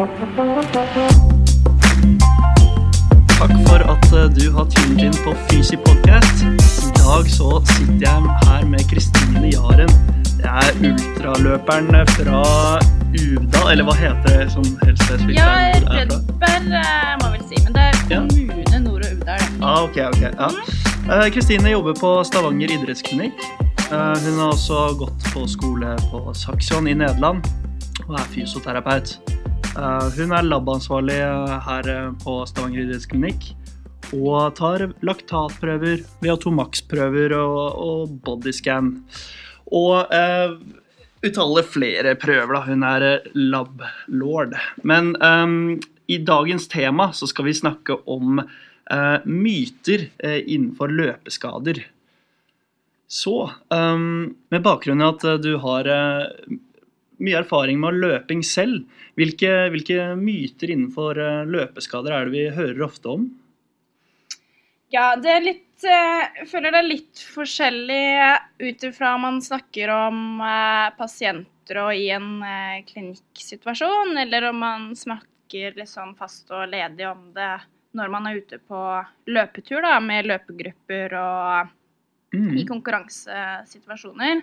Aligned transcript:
Takk 0.00 0.08
for 3.66 3.82
at 3.84 4.12
eh, 4.16 4.28
du 4.32 4.46
har 4.54 4.64
tunet 4.72 5.02
inn 5.04 5.16
på 5.24 5.34
Fysi 5.50 5.76
podcast. 5.76 6.40
I 6.40 6.92
dag 6.96 7.28
så 7.28 7.48
sitter 7.68 8.06
jeg 8.06 8.22
her 8.46 8.64
med 8.70 8.80
Kristine 8.88 9.50
Jaren. 9.52 9.92
Det 10.38 10.48
er 10.48 10.70
ultraløperen 10.88 11.92
fra 12.14 12.40
Uvda, 13.12 13.60
eller 13.74 13.84
hva 13.84 13.96
heter 13.98 14.38
det 14.38 14.46
som 14.54 14.64
helst? 14.86 15.04
Ja, 15.36 15.44
må 15.44 15.50
er? 15.68 15.84
Redberg 15.98 16.72
eh, 16.80 17.12
må 17.20 17.28
vel 17.34 17.44
si, 17.50 17.60
men 17.66 17.76
det 17.76 17.84
er 17.90 18.00
Ja. 18.14 18.20
kommune 18.24 18.80
Nord- 18.86 19.04
og 19.04 19.10
Uvdal. 19.18 19.44
Ah, 19.60 19.82
ok, 19.84 19.98
ok. 20.14 20.22
Ja. 20.30 20.48
Eh, 21.18 21.26
Kristine 21.34 21.74
jobber 21.74 21.92
på 22.00 22.14
Stavanger 22.24 22.72
idrettsklinikk. 22.72 23.44
Eh, 23.90 24.16
hun 24.24 24.40
har 24.40 24.48
også 24.56 24.96
gått 25.04 25.28
på 25.34 25.44
skole 25.58 25.92
på 26.08 26.24
Saksjon 26.32 26.88
i 26.88 26.96
Nederland 26.96 27.44
og 28.08 28.16
er 28.16 28.24
fysioterapeut. 28.32 29.18
Eh, 29.78 30.06
hun 30.16 30.32
er 30.34 30.48
labansvarlig 30.48 31.20
eh, 31.22 31.56
her 31.66 31.90
eh, 31.90 32.10
på 32.24 32.40
Stavanger 32.48 32.86
idrettsklinikk 32.86 33.52
og 34.10 34.56
tar 34.58 34.88
laktatprøver, 35.06 36.02
VO2max-prøver 36.24 37.34
og, 37.36 37.66
og 37.78 38.14
bodyscan. 38.24 38.96
Og 39.70 40.10
uh, 40.10 40.56
uttaler 41.22 41.66
flere 41.68 42.16
prøver, 42.18 42.54
da. 42.56 42.64
Hun 42.66 42.84
er 42.86 43.06
eh, 43.06 43.30
lab-lord. 43.36 44.56
Men 44.82 45.12
ehm, 45.22 45.78
i 46.10 46.18
dagens 46.26 46.66
tema 46.72 47.10
så 47.14 47.28
skal 47.30 47.46
vi 47.46 47.56
snakke 47.56 48.00
om 48.10 48.40
eh, 48.42 49.18
myter 49.26 50.08
eh, 50.18 50.40
innenfor 50.40 50.90
løpeskader. 50.90 51.84
Så, 53.10 53.36
ehm, 53.74 54.34
med 54.50 54.64
bakgrunn 54.64 55.04
i 55.04 55.08
at 55.10 55.28
eh, 55.28 55.38
du 55.44 55.52
har 55.62 55.90
eh, 55.90 56.58
mye 57.20 57.40
erfaring 57.42 57.80
med 57.82 57.98
løping 58.00 58.42
selv, 58.46 58.84
hvilke, 59.20 59.68
hvilke 59.72 60.10
myter 60.18 60.72
innenfor 60.72 61.20
eh, 61.20 61.48
løpeskader 61.50 62.16
er 62.16 62.28
det 62.28 62.34
vi 62.34 62.44
hører 62.56 62.84
ofte 62.86 63.14
om? 63.14 63.30
Ja, 64.90 65.14
det 65.20 65.30
er 65.30 65.44
litt 65.44 65.84
eh, 65.86 66.22
Jeg 66.40 66.48
føler 66.50 66.74
det 66.74 66.82
er 66.82 66.88
litt 66.88 67.24
forskjellig 67.34 68.04
ut 68.64 68.86
ifra 68.90 69.14
om 69.16 69.26
man 69.28 69.42
snakker 69.44 69.92
om 69.94 70.40
eh, 70.42 70.86
pasienter 70.98 71.82
og 71.84 71.92
i 71.94 72.08
en 72.14 72.30
eh, 72.42 72.80
klinikksituasjon, 72.88 74.16
eller 74.18 74.48
om 74.50 74.64
man 74.64 74.88
snakker 74.98 75.76
litt 75.78 75.90
sånn 75.90 76.16
fast 76.18 76.50
og 76.50 76.70
ledig 76.72 77.06
om 77.06 77.30
det 77.36 77.52
når 77.98 78.10
man 78.10 78.26
er 78.30 78.38
ute 78.38 78.60
på 78.70 78.80
løpetur 79.30 79.82
da, 79.82 79.96
med 80.02 80.28
løpegrupper 80.30 81.14
og 81.18 81.76
Mm. 82.30 82.58
i 82.58 82.66
konkurransesituasjoner. 82.66 84.42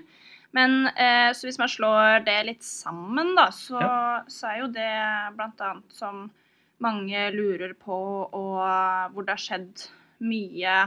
Men 0.55 0.87
eh, 0.93 1.31
så 1.35 1.47
hvis 1.47 1.59
man 1.59 1.71
slår 1.71 2.23
det 2.25 2.37
litt 2.47 2.63
sammen, 2.65 3.33
da, 3.37 3.49
så, 3.53 3.81
så 4.31 4.51
er 4.51 4.61
jo 4.61 4.69
det 4.73 4.93
blant 5.35 5.63
annet 5.63 5.97
som 5.97 6.27
mange 6.83 7.27
lurer 7.33 7.73
på, 7.73 7.97
og 8.31 8.61
hvor 9.11 9.25
det 9.25 9.33
har 9.33 9.43
skjedd 9.43 9.87
mye 10.23 10.77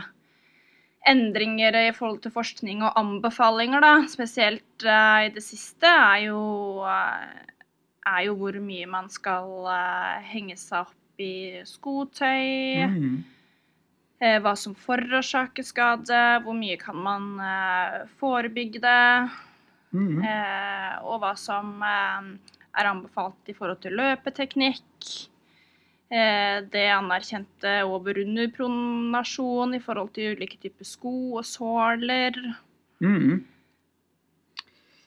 endringer 1.09 1.77
i 1.81 1.93
forhold 1.97 2.21
til 2.25 2.35
forskning 2.35 2.85
og 2.85 2.97
anbefalinger, 3.01 3.83
da, 3.85 3.93
spesielt 4.11 4.85
eh, 4.85 5.27
i 5.29 5.33
det 5.35 5.43
siste, 5.45 5.89
er 5.89 6.27
jo, 6.29 6.41
eh, 6.85 7.67
er 8.11 8.25
jo 8.29 8.37
hvor 8.41 8.59
mye 8.61 8.89
man 8.91 9.11
skal 9.13 9.69
eh, 9.73 10.31
henge 10.33 10.59
seg 10.61 10.85
opp 10.85 11.21
i 11.21 11.61
skotøy. 11.69 12.87
Mm. 12.89 13.21
Hva 14.21 14.53
som 14.53 14.75
forårsaker 14.77 15.65
skade, 15.65 16.17
hvor 16.45 16.53
mye 16.53 16.75
kan 16.77 16.99
man 17.01 17.29
forebygge 18.21 18.83
det, 18.85 19.05
Mm. 19.93 20.21
eh, 20.23 20.99
og 21.03 21.21
hva 21.23 21.33
som 21.37 21.83
eh, 21.83 22.27
er 22.79 22.87
anbefalt 22.93 23.49
i 23.51 23.55
forhold 23.57 23.81
til 23.83 23.97
løpeteknikk. 23.99 25.29
Eh, 26.11 26.61
det 26.71 26.85
anerkjente 26.95 27.81
over-under-pronasjon 27.87 29.75
i 29.77 29.81
forhold 29.83 30.13
til 30.17 30.37
ulike 30.37 30.59
typer 30.63 30.87
sko 30.87 31.13
og 31.39 31.45
såler. 31.47 32.35
Mm. 33.03 33.45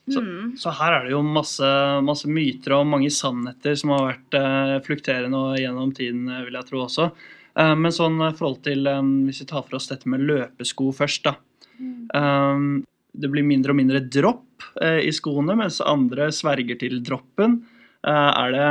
Så- 0.09 0.19
Mm. 0.21 0.57
Så 0.59 0.69
her 0.75 0.91
er 0.93 1.03
det 1.05 1.11
jo 1.11 1.21
masse, 1.23 1.63
masse 2.03 2.25
myter 2.27 2.73
og 2.75 2.85
mange 2.87 3.09
sannheter 3.09 3.73
som 3.77 3.91
har 3.91 4.11
vært 4.11 4.33
eh, 4.35 4.79
flukterende 4.83 5.33
og 5.37 5.55
gjennom 5.57 5.93
tiden, 5.95 6.25
vil 6.43 6.51
jeg 6.53 6.65
tro 6.65 6.79
også. 6.83 7.11
Eh, 7.55 7.73
men 7.75 7.89
sånn 7.91 8.19
i 8.19 8.33
forhold 8.35 8.61
til 8.63 8.85
eh, 8.85 9.01
Hvis 9.01 9.39
vi 9.39 9.45
tar 9.45 9.63
for 9.63 9.75
oss 9.77 9.87
dette 9.87 10.05
med 10.07 10.19
løpesko 10.19 10.91
først, 10.93 11.23
da. 11.23 11.35
Eh, 12.13 12.59
det 13.15 13.31
blir 13.31 13.43
mindre 13.47 13.69
og 13.71 13.77
mindre 13.77 14.01
dropp 14.09 14.43
eh, 14.81 15.01
i 15.07 15.13
skoene, 15.15 15.55
mens 15.59 15.81
andre 15.83 16.29
sverger 16.33 16.79
til 16.81 16.99
droppen. 17.05 17.61
Eh, 18.03 18.31
er 18.31 18.53
det 18.55 18.69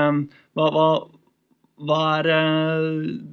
Hva, 0.56 0.68
hva, 0.74 0.86
hva 1.82 2.00
er 2.18 2.30
eh, 2.34 2.86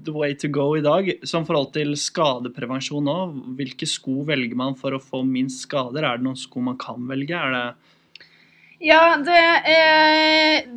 the 0.05 0.15
way 0.15 0.35
to 0.39 0.49
go 0.51 0.71
i 0.77 0.83
dag? 0.85 1.11
Som 1.27 1.47
forhold 1.47 1.73
til 1.75 1.95
skadeprevensjon 1.99 3.05
nå, 3.05 3.17
hvilke 3.59 3.87
sko 3.89 4.23
velger 4.27 4.59
man 4.59 4.77
for 4.79 4.95
å 4.95 5.03
få 5.03 5.23
minst 5.27 5.65
skader? 5.67 6.05
Er 6.05 6.19
det 6.19 6.27
noen 6.27 6.39
sko 6.39 6.63
man 6.63 6.79
kan 6.81 7.07
velge? 7.09 7.35
Er 7.35 7.55
det 7.55 7.65
Ja, 8.79 9.17
det 9.19 9.41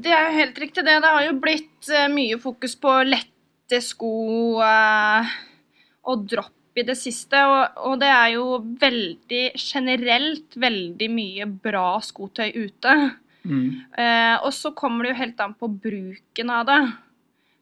det 0.03 0.11
er 0.11 0.25
jo 0.27 0.41
helt 0.41 0.59
riktig 0.59 0.83
det. 0.83 0.99
Det 1.05 1.13
har 1.15 1.29
jo 1.29 1.39
blitt 1.39 1.93
mye 2.11 2.41
fokus 2.43 2.75
på 2.75 2.97
lette 3.07 3.79
sko 3.83 4.17
og 4.59 6.27
dropp 6.29 6.62
i 6.79 6.85
det 6.87 6.97
siste. 6.99 7.39
Og, 7.49 7.83
og 7.89 7.99
det 8.03 8.11
er 8.13 8.35
jo 8.37 8.47
veldig 8.81 9.45
generelt 9.59 10.57
veldig 10.61 11.09
mye 11.13 11.49
bra 11.69 11.87
skotøy 12.05 12.51
ute. 12.57 12.97
mm. 13.45 13.67
Eh, 13.99 14.37
og 14.41 14.53
så 14.57 14.73
kommer 14.77 15.05
det 15.05 15.15
jo 15.15 15.21
helt 15.23 15.43
an 15.45 15.57
på 15.59 15.71
bruken 15.73 16.55
av 16.55 16.67
det. 16.71 16.81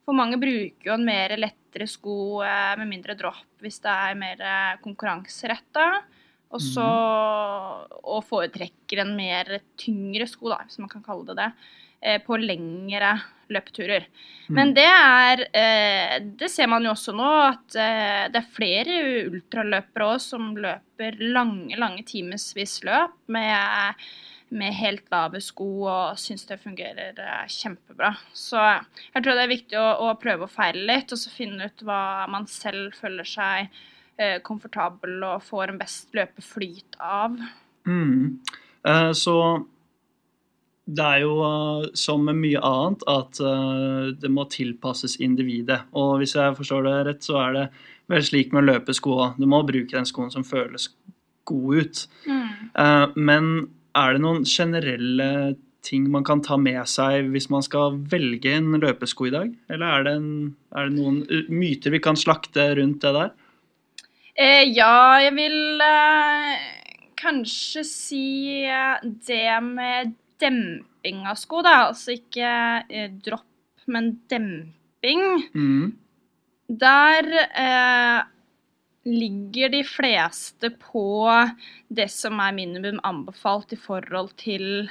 For 0.06 0.16
mange 0.16 0.40
bruker 0.42 0.90
jo 0.90 0.96
en 0.96 1.06
mer 1.06 1.36
lettere 1.38 1.86
sko 1.90 2.40
eh, 2.42 2.72
med 2.80 2.90
mindre 2.90 3.14
dropp 3.18 3.62
hvis 3.62 3.82
det 3.84 3.92
er 3.92 4.18
mer 4.18 4.40
eh, 4.42 4.80
konkurranseretta. 4.84 5.90
Og 6.50 6.58
så 6.58 6.84
og 8.02 8.24
foretrekker 8.26 9.04
en 9.04 9.12
mer 9.14 9.60
tyngre 9.78 10.26
sko, 10.26 10.48
da, 10.50 10.64
hvis 10.66 10.80
man 10.82 10.90
kan 10.90 11.04
kalle 11.04 11.28
det 11.28 11.36
det, 11.38 11.46
på 12.24 12.36
lengre 12.40 13.10
løpeturer. 13.50 14.06
Men 14.50 14.72
det 14.74 14.86
er 14.86 15.44
eh, 15.56 16.16
Det 16.38 16.50
ser 16.50 16.70
man 16.70 16.84
jo 16.86 16.94
også 16.94 17.14
nå, 17.16 17.28
at 17.50 17.78
eh, 17.78 18.24
det 18.32 18.40
er 18.40 18.50
flere 18.56 18.98
ultraløpere 19.28 20.08
òg 20.14 20.24
som 20.24 20.50
løper 20.58 21.20
lange, 21.20 21.76
lange 21.80 22.04
timevis 22.08 22.80
løp 22.86 23.14
med, 23.30 24.04
med 24.54 24.76
helt 24.80 25.06
lave 25.12 25.42
sko 25.44 25.68
og 25.90 26.18
syns 26.20 26.46
det 26.48 26.60
fungerer 26.62 27.18
eh, 27.22 27.46
kjempebra. 27.46 28.14
Så 28.34 28.58
jeg 28.60 29.22
tror 29.22 29.34
det 29.34 29.46
er 29.46 29.54
viktig 29.54 29.80
å, 29.80 29.88
å 30.08 30.14
prøve 30.20 30.46
å 30.46 30.52
feile 30.52 30.86
litt, 30.94 31.14
og 31.14 31.22
så 31.22 31.34
finne 31.34 31.70
ut 31.70 31.86
hva 31.86 32.26
man 32.30 32.48
selv 32.50 32.96
føler 32.98 33.28
seg 33.28 33.82
eh, 34.18 34.38
komfortabel 34.46 35.20
og 35.34 35.44
får 35.46 35.74
en 35.74 35.82
best 35.82 36.10
løpeflyt 36.16 36.98
av. 37.00 37.38
Mm. 37.88 38.40
Eh, 38.86 39.12
så 39.16 39.36
det 40.96 41.06
er 41.06 41.22
jo 41.24 41.34
eh, 41.46 41.88
som 41.98 42.24
med 42.26 42.38
mye 42.40 42.60
annet 42.66 43.04
at 43.10 43.40
eh, 43.44 44.10
det 44.20 44.30
må 44.32 44.46
tilpasses 44.50 45.18
individet. 45.22 45.82
Og 45.96 46.18
hvis 46.20 46.36
jeg 46.38 46.56
forstår 46.58 46.86
det 46.86 46.96
rett, 47.08 47.26
så 47.26 47.40
er 47.44 47.56
det 47.56 47.66
vel 48.10 48.26
slik 48.26 48.54
med 48.56 48.66
løpesko 48.68 49.16
òg. 49.16 49.40
Du 49.40 49.46
må 49.50 49.62
bruke 49.66 49.94
den 49.94 50.08
skoen 50.08 50.32
som 50.34 50.46
føles 50.46 50.90
god 51.48 51.82
ut. 51.82 52.00
Mm. 52.30 53.14
Men 53.18 53.46
er 53.98 54.14
det 54.14 54.22
noen 54.22 54.44
generelle 54.46 55.30
ting 55.82 56.08
man 56.12 56.24
kan 56.26 56.42
ta 56.44 56.58
med 56.60 56.82
seg 56.90 57.30
hvis 57.32 57.48
man 57.52 57.64
skal 57.64 57.98
velge 58.12 58.52
en 58.56 58.74
løpesko 58.82 59.28
i 59.28 59.34
dag? 59.34 59.52
Eller 59.72 59.86
er 59.86 60.06
det, 60.06 60.16
en, 60.20 60.32
er 60.76 60.88
det 60.88 60.98
noen 60.98 61.22
myter 61.52 61.94
vi 61.94 62.02
kan 62.02 62.18
slakte 62.18 62.70
rundt 62.78 63.02
det 63.04 63.14
der? 63.16 63.32
Eh, 64.40 64.64
ja, 64.72 65.20
jeg 65.20 65.34
vil 65.36 65.82
eh, 65.84 66.58
kanskje 67.20 67.84
si 67.84 68.26
eh, 68.64 69.02
det 69.26 69.58
med 69.66 70.14
demping 70.40 71.24
av 71.28 71.38
sko, 71.40 71.62
da. 71.66 71.76
Altså 71.88 72.16
ikke 72.16 72.50
eh, 72.88 73.10
dropp, 73.24 73.48
men 73.90 74.12
demping. 74.30 75.24
Mm. 75.54 75.90
Der 76.80 77.28
eh, 77.48 78.20
ligger 79.08 79.72
de 79.72 79.82
fleste 79.86 80.72
på 80.78 81.28
det 81.88 82.10
som 82.12 82.40
er 82.42 82.56
minimum 82.56 83.00
anbefalt 83.06 83.72
i 83.74 83.78
forhold 83.80 84.34
til 84.40 84.90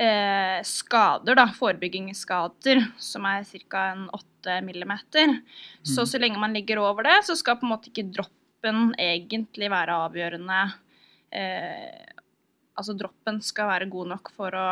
eh, 0.00 0.60
skader, 0.66 1.36
da. 1.38 1.48
Forebyggingsskader, 1.54 2.82
som 2.98 3.28
er 3.30 3.44
ca. 3.44 3.84
8 4.12 4.60
millimeter. 4.64 5.38
Så 5.86 6.06
så 6.06 6.18
lenge 6.20 6.40
man 6.40 6.56
ligger 6.56 6.82
over 6.82 7.06
det, 7.06 7.20
så 7.24 7.36
skal 7.36 7.60
på 7.60 7.66
en 7.68 7.74
måte 7.76 7.92
ikke 7.92 8.10
droppen 8.12 8.92
egentlig 9.00 9.70
være 9.72 10.00
avgjørende. 10.08 10.64
Eh, 11.34 12.13
altså 12.78 12.96
droppen 12.98 13.40
skal 13.44 13.68
være 13.70 13.90
god 13.90 14.08
nok 14.14 14.30
for 14.36 14.54
å 14.58 14.68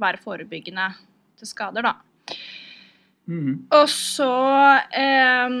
være 0.00 0.20
forebyggende 0.22 0.88
til 1.40 1.48
skader, 1.50 1.82
da. 1.82 1.94
Mm. 3.30 3.66
Og 3.76 3.86
så 3.92 4.26
eh, 4.96 5.52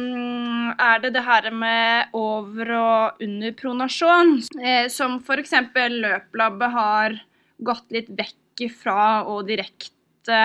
er 0.80 1.02
det 1.04 1.12
det 1.14 1.22
her 1.22 1.50
med 1.54 2.14
over- 2.16 2.72
og 2.74 3.22
underpronasjon, 3.22 4.32
eh, 4.64 4.88
som 4.90 5.20
f.eks. 5.22 5.52
løplabbet 5.94 6.72
har 6.74 7.20
gått 7.62 7.92
litt 7.94 8.08
vekk 8.10 8.64
ifra 8.66 9.26
og 9.28 9.46
direkte 9.48 10.40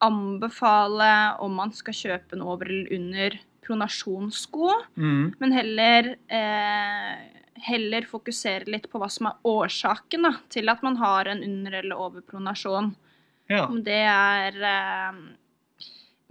anbefale 0.00 1.10
om 1.44 1.52
man 1.60 1.72
skal 1.76 1.94
kjøpe 1.94 2.36
en 2.38 2.42
over 2.46 2.70
eller 2.72 2.94
under 2.96 3.38
pronasjonssko, 3.66 4.70
Mm. 4.96 5.34
men 5.38 5.52
heller, 5.52 6.16
eh, 6.28 7.16
heller 7.60 8.06
fokusere 8.08 8.70
litt 8.70 8.88
på 8.90 9.00
hva 9.00 9.08
som 9.12 9.30
er 9.30 9.46
årsaken 9.46 10.26
da, 10.28 10.32
til 10.52 10.70
at 10.72 10.82
man 10.86 10.96
har 11.00 11.28
en 11.28 11.42
under- 11.44 11.78
eller 11.80 11.96
overpronasjon. 11.96 12.94
Ja. 13.50 13.66
Om 13.66 13.82
det 13.84 14.02
er 14.06 14.56
eh, 14.62 15.20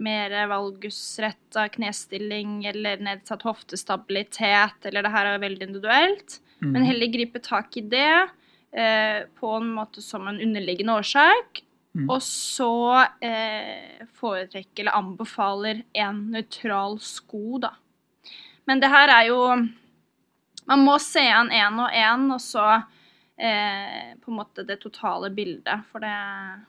mer 0.00 0.32
av 0.48 0.80
knestilling 1.74 2.64
eller 2.66 3.02
nedsatt 3.04 3.42
hoftestabilitet, 3.42 4.86
eller 4.88 5.04
det 5.04 5.12
her 5.12 5.26
er 5.26 5.42
veldig 5.42 5.68
individuelt. 5.68 6.40
Mm. 6.62 6.72
Men 6.72 6.86
heller 6.88 7.12
gripe 7.12 7.42
tak 7.44 7.76
i 7.76 7.80
det 7.80 8.28
eh, 8.72 9.26
på 9.40 9.56
en 9.56 9.68
måte 9.74 10.02
som 10.02 10.26
en 10.28 10.40
underliggende 10.40 10.96
årsak. 11.00 11.62
Mm. 11.92 12.06
Og 12.06 12.22
så 12.22 13.04
eh, 13.20 14.06
foretrekker 14.14 14.84
eller 14.84 14.96
anbefaler 14.96 15.82
en 15.98 16.28
nøytral 16.32 17.00
sko, 17.02 17.58
da. 17.58 17.74
Men 18.68 18.80
det 18.80 18.90
her 18.92 19.10
er 19.10 19.26
jo 19.26 19.40
Man 20.70 20.84
må 20.86 20.94
se 21.02 21.26
an 21.26 21.50
én 21.50 21.74
og 21.82 21.90
én, 21.90 22.30
og 22.30 22.38
så 22.42 22.62
eh, 22.78 24.14
på 24.22 24.30
en 24.30 24.36
måte 24.38 24.62
det 24.66 24.80
totale 24.84 25.30
bildet. 25.34 25.82
For 25.90 25.98
det, 26.04 26.18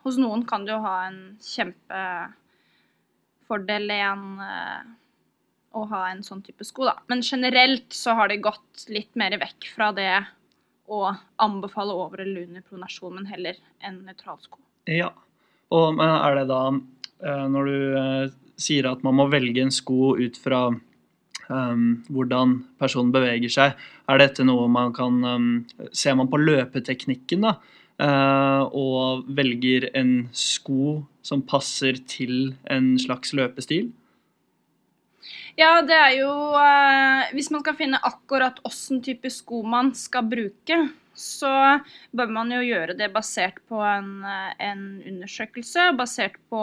hos 0.05 0.17
noen 0.17 0.45
kan 0.49 0.65
det 0.65 0.73
jo 0.73 0.85
ha 0.85 1.05
en 1.11 1.37
kjempefordel 1.45 3.85
i 3.93 4.01
en 4.07 4.23
eh, 4.41 4.81
å 5.71 5.85
ha 5.87 6.09
en 6.11 6.19
sånn 6.23 6.41
type 6.43 6.65
sko, 6.67 6.85
da. 6.89 6.97
Men 7.11 7.21
generelt 7.23 7.93
så 7.95 8.15
har 8.17 8.31
det 8.31 8.43
gått 8.43 8.85
litt 8.91 9.15
mer 9.19 9.37
vekk 9.39 9.69
fra 9.71 9.91
det 9.95 10.25
å 10.91 11.05
anbefale 11.39 11.95
over 11.95 12.25
eller 12.25 12.47
under 12.47 12.65
pronasjon, 12.67 13.15
men 13.15 13.29
heller 13.31 13.59
en 13.85 14.01
nøytral 14.07 14.39
sko. 14.43 14.59
Ja. 14.89 15.11
Og 15.71 16.01
er 16.03 16.35
det 16.35 16.47
da 16.49 16.63
eh, 16.73 17.45
Når 17.53 17.69
du 17.69 17.75
eh, 17.95 18.31
sier 18.59 18.89
at 18.89 19.03
man 19.05 19.15
må 19.21 19.29
velge 19.31 19.63
en 19.63 19.71
sko 19.71 20.17
ut 20.19 20.39
fra 20.41 20.65
eh, 21.51 21.83
hvordan 22.09 22.57
personen 22.81 23.11
beveger 23.13 23.51
seg, 23.51 23.77
er 24.09 24.23
dette 24.23 24.47
noe 24.47 24.67
man 24.71 24.95
kan 24.95 25.21
um, 25.23 25.51
Ser 25.95 26.17
man 26.19 26.31
på 26.31 26.39
løpeteknikken, 26.41 27.47
da? 27.47 27.59
uh, 28.01 28.63
og 28.73 29.27
velger 29.37 29.89
en 29.97 30.13
sko 30.35 31.01
som 31.25 31.43
passer 31.45 31.99
til 32.09 32.53
en 32.71 32.93
slags 33.01 33.35
løpestil? 33.37 33.91
Ja, 35.59 35.81
det 35.85 35.97
er 35.97 36.13
jo 36.15 36.31
uh, 36.55 37.27
Hvis 37.35 37.51
man 37.53 37.61
skal 37.61 37.77
finne 37.77 38.01
akkurat 38.07 38.61
åssen 38.67 39.03
type 39.05 39.29
sko 39.33 39.61
man 39.67 39.93
skal 39.97 40.25
bruke, 40.31 40.79
så 41.17 41.51
bør 42.15 42.31
man 42.33 42.53
jo 42.55 42.63
gjøre 42.63 42.95
det 42.97 43.11
basert 43.13 43.59
på 43.69 43.81
en, 43.83 44.23
eh, 44.23 44.53
en 44.63 44.85
undersøkelse, 45.05 45.89
basert 45.99 46.37
på 46.49 46.61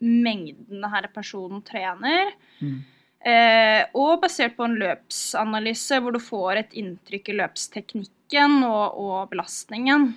mengden 0.00 0.80
denne 0.80 1.10
personen 1.12 1.60
trener. 1.62 2.32
Mm. 2.64 2.80
Eh, 3.26 3.82
og 3.98 4.20
basert 4.22 4.54
på 4.54 4.68
en 4.68 4.76
løpsanalyse 4.78 5.98
hvor 6.02 6.14
du 6.14 6.20
får 6.22 6.60
et 6.60 6.76
inntrykk 6.78 7.32
i 7.32 7.38
løpsteknikken 7.40 8.60
og, 8.68 8.94
og 9.02 9.32
belastningen. 9.32 10.12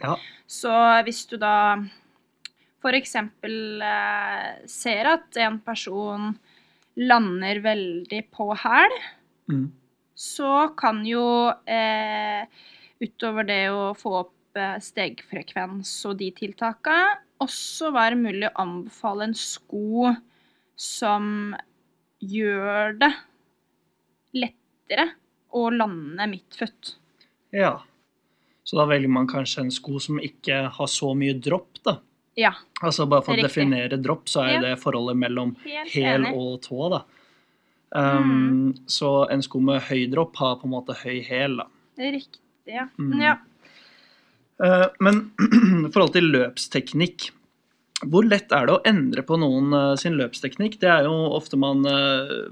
Ja. 0.00 0.14
Så 0.48 0.72
hvis 1.04 1.26
du 1.28 1.36
da 1.42 1.76
f.eks. 2.80 3.14
Eh, 3.18 4.48
ser 4.70 5.10
at 5.12 5.40
en 5.44 5.58
person 5.66 6.30
lander 6.98 7.60
veldig 7.64 8.24
på 8.34 8.52
hæl, 8.64 8.98
Mm. 9.48 9.70
så 10.12 10.68
kan 10.76 10.98
jo 11.08 11.48
eh, 11.64 12.44
utover 13.00 13.46
det 13.48 13.70
å 13.72 13.94
få 13.96 14.10
opp 14.18 14.58
eh, 14.60 14.74
stegfrekvens 14.84 15.88
og 16.04 16.18
de 16.20 16.28
tiltaka, 16.36 16.96
også 17.40 17.88
være 17.96 18.18
mulig 18.20 18.44
å 18.50 18.58
anbefale 18.60 19.30
en 19.30 19.32
sko 19.38 20.10
som 20.76 21.54
gjør 22.20 22.98
det 23.00 23.12
lettere 24.38 25.10
å 25.54 25.68
lande 25.74 26.26
midtføtt. 26.30 26.94
ja. 27.52 27.78
Så 28.68 28.76
da 28.76 28.84
velger 28.84 29.08
man 29.08 29.24
kanskje 29.26 29.62
en 29.62 29.70
sko 29.72 29.96
som 29.98 30.18
ikke 30.20 30.58
har 30.76 30.88
så 30.92 31.14
mye 31.16 31.32
dropp, 31.40 31.78
da. 31.86 31.94
Ja, 32.36 32.50
Altså 32.84 33.06
Bare 33.08 33.24
for 33.24 33.32
å 33.32 33.40
definere 33.42 33.96
dropp, 33.96 34.26
så 34.28 34.42
er 34.44 34.52
Ja. 34.52 34.60
det 34.60 34.80
forholdet 34.82 35.16
mellom 35.16 35.54
helt 35.64 35.88
hæl 35.94 36.26
og 36.36 36.60
tå, 36.60 36.90
da. 36.92 37.00
Um, 37.96 38.74
Så 38.86 39.26
en 39.32 39.40
sko 39.40 39.58
med 39.60 39.80
høy 39.88 40.04
dropp 40.12 40.36
har 40.36 40.56
på 40.56 40.64
en 40.68 40.70
måte 40.70 40.94
høy 41.00 41.22
hæl, 41.24 41.56
da. 41.56 41.66
Riktig, 41.96 42.40
ja. 42.66 42.88
Mm. 42.98 43.20
ja. 43.22 43.38
Uh, 44.62 44.88
Men 45.00 45.32
i 45.88 45.90
forhold 45.90 46.12
til 46.12 46.28
løpsteknikk, 46.30 47.30
hvor 48.06 48.22
lett 48.22 48.52
er 48.54 48.68
det 48.68 48.74
å 48.76 48.82
endre 48.86 49.24
på 49.26 49.34
noen 49.42 49.72
eh, 49.74 49.94
sin 49.98 50.14
løpsteknikk? 50.18 50.76
Det 50.78 50.90
er 50.92 51.08
jo 51.08 51.14
ofte 51.34 51.58
man 51.58 51.82
eh, 51.88 52.46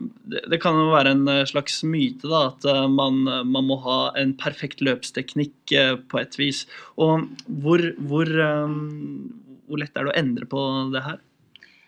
Det 0.50 0.58
kan 0.62 0.74
jo 0.74 0.88
være 0.90 1.12
en 1.14 1.22
eh, 1.30 1.44
slags 1.46 1.84
myte, 1.86 2.26
da, 2.26 2.48
at 2.50 2.66
man, 2.90 3.22
man 3.46 3.68
må 3.68 3.78
ha 3.84 3.98
en 4.18 4.34
perfekt 4.38 4.82
løpsteknikk 4.82 5.76
på 6.10 6.18
et 6.18 6.34
vis. 6.40 6.64
Og 6.98 7.28
hvor, 7.62 7.84
hvor, 8.10 8.26
hvor 8.26 9.82
lett 9.82 9.94
er 9.94 10.08
det 10.08 10.14
å 10.14 10.18
endre 10.18 10.50
på 10.50 10.66
det 10.94 11.04
her? 11.06 11.22